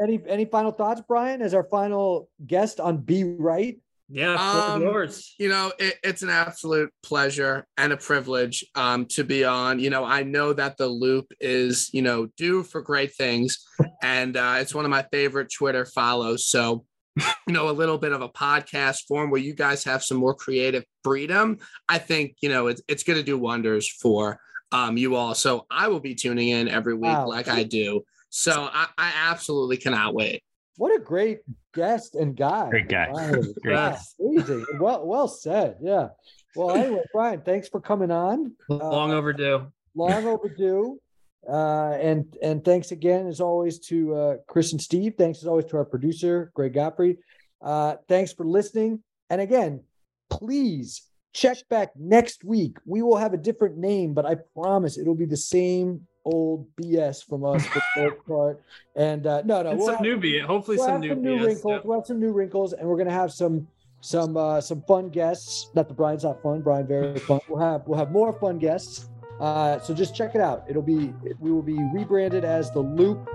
Any 0.00 0.20
any 0.28 0.44
final 0.44 0.70
thoughts, 0.72 1.02
Brian, 1.06 1.42
as 1.42 1.54
our 1.54 1.64
final 1.64 2.28
guest 2.46 2.80
on 2.80 2.98
Be 2.98 3.24
Right? 3.24 3.80
yeah, 4.08 4.34
Um, 4.34 4.82
four 4.82 4.92
yours. 4.92 5.34
You 5.38 5.48
know, 5.48 5.72
it, 5.80 5.96
it's 6.04 6.22
an 6.22 6.30
absolute 6.30 6.92
pleasure 7.02 7.66
and 7.76 7.92
a 7.92 7.96
privilege 7.96 8.64
um, 8.76 9.06
to 9.06 9.24
be 9.24 9.44
on. 9.44 9.80
You 9.80 9.90
know, 9.90 10.04
I 10.04 10.22
know 10.22 10.52
that 10.52 10.76
the 10.76 10.86
loop 10.86 11.26
is, 11.40 11.90
you 11.92 12.02
know, 12.02 12.26
due 12.36 12.62
for 12.62 12.80
great 12.82 13.14
things. 13.14 13.58
And 14.02 14.36
uh, 14.36 14.58
it's 14.58 14.74
one 14.74 14.84
of 14.84 14.90
my 14.90 15.04
favorite 15.10 15.50
Twitter 15.52 15.84
follows. 15.86 16.46
So, 16.46 16.84
you 17.16 17.52
know, 17.52 17.68
a 17.70 17.72
little 17.72 17.98
bit 17.98 18.12
of 18.12 18.20
a 18.20 18.28
podcast 18.28 19.06
form 19.08 19.30
where 19.30 19.40
you 19.40 19.54
guys 19.54 19.82
have 19.84 20.04
some 20.04 20.18
more 20.18 20.34
creative 20.34 20.84
freedom. 21.02 21.58
I 21.88 21.98
think, 21.98 22.36
you 22.42 22.48
know, 22.50 22.68
it's, 22.68 22.82
it's 22.88 23.02
going 23.02 23.18
to 23.18 23.24
do 23.24 23.36
wonders 23.38 23.88
for 23.88 24.38
um, 24.70 24.96
you 24.96 25.16
all. 25.16 25.34
So 25.34 25.66
I 25.70 25.88
will 25.88 25.98
be 26.00 26.14
tuning 26.14 26.50
in 26.50 26.68
every 26.68 26.94
week 26.94 27.04
Wow. 27.16 27.26
like 27.28 27.48
I 27.48 27.62
do. 27.64 28.02
So 28.30 28.68
I, 28.72 28.86
I 28.98 29.12
absolutely 29.30 29.76
cannot 29.76 30.14
wait. 30.14 30.42
What 30.76 30.94
a 30.94 30.98
great 31.02 31.38
guest 31.74 32.14
and 32.16 32.36
guy. 32.36 32.68
Great 32.68 32.88
guy. 32.88 33.08
Wow, 33.10 33.32
Great. 33.62 33.74
wow, 33.74 33.96
amazing. 34.20 34.66
Well, 34.78 35.06
well 35.06 35.28
said. 35.28 35.76
Yeah. 35.80 36.08
Well, 36.54 36.70
anyway, 36.76 37.02
Brian, 37.14 37.40
thanks 37.42 37.68
for 37.68 37.80
coming 37.80 38.10
on. 38.10 38.52
Uh, 38.70 38.76
Long 38.76 39.12
overdue. 39.12 39.66
long 39.94 40.26
overdue. 40.26 41.00
Uh, 41.48 41.92
and 42.00 42.36
and 42.42 42.64
thanks 42.64 42.90
again, 42.90 43.26
as 43.28 43.40
always, 43.40 43.78
to 43.78 44.14
uh, 44.14 44.36
Chris 44.48 44.72
and 44.72 44.80
Steve. 44.82 45.14
Thanks 45.16 45.38
as 45.38 45.46
always 45.46 45.64
to 45.66 45.76
our 45.76 45.84
producer, 45.84 46.50
Greg 46.54 46.74
Gottfried. 46.74 47.18
Uh, 47.62 47.94
thanks 48.08 48.32
for 48.32 48.44
listening. 48.44 49.02
And 49.30 49.40
again, 49.40 49.82
please 50.28 51.02
check 51.32 51.56
back 51.70 51.90
next 51.96 52.44
week. 52.44 52.78
We 52.84 53.00
will 53.02 53.16
have 53.16 53.32
a 53.32 53.36
different 53.38 53.76
name, 53.78 54.12
but 54.12 54.26
I 54.26 54.36
promise 54.54 54.98
it'll 54.98 55.14
be 55.14 55.24
the 55.24 55.36
same 55.36 56.06
old 56.26 56.66
BS 56.76 57.24
from 57.26 57.44
us 57.44 57.64
for 57.66 57.80
the 57.94 58.02
most 58.10 58.26
part. 58.28 58.62
And 58.96 59.26
uh, 59.26 59.42
no, 59.44 59.62
no, 59.62 59.70
And 59.70 59.78
we'll 59.78 59.86
some 59.88 60.04
have- 60.04 60.20
new. 60.20 60.46
Hopefully, 60.46 60.76
we'll 60.76 60.86
some 60.86 61.00
new, 61.00 61.08
some 61.10 61.22
new 61.22 61.36
BS, 61.38 61.46
wrinkles. 61.46 61.72
yeah. 61.72 61.80
We'll 61.84 61.98
have 62.00 62.06
some 62.06 62.20
new 62.20 62.32
wrinkles, 62.32 62.72
and 62.74 62.88
we're 62.88 62.98
gonna 62.98 63.10
have 63.10 63.32
some 63.32 63.66
some 64.00 64.36
uh, 64.36 64.60
some 64.60 64.82
fun 64.82 65.08
guests. 65.08 65.70
Not 65.74 65.88
the 65.88 65.94
Brian's 65.94 66.24
not 66.24 66.42
fun. 66.42 66.60
Brian 66.60 66.86
very 66.86 67.18
fun. 67.30 67.40
We'll 67.48 67.60
have 67.60 67.86
we'll 67.86 67.98
have 67.98 68.10
more 68.12 68.32
fun 68.38 68.58
guests. 68.58 69.08
Uh, 69.40 69.78
so 69.80 69.92
just 69.94 70.14
check 70.14 70.34
it 70.34 70.40
out. 70.40 70.64
It'll 70.68 70.82
be 70.82 71.12
we 71.40 71.50
will 71.52 71.62
be 71.62 71.78
rebranded 71.94 72.44
as 72.44 72.70
the 72.72 72.80
Loop, 72.80 73.28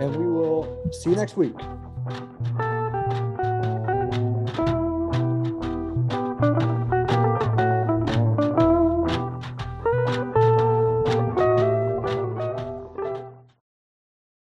and 0.00 0.14
we 0.16 0.26
will 0.26 0.90
see 0.92 1.10
you 1.10 1.16
next 1.16 1.36
week. 1.36 1.54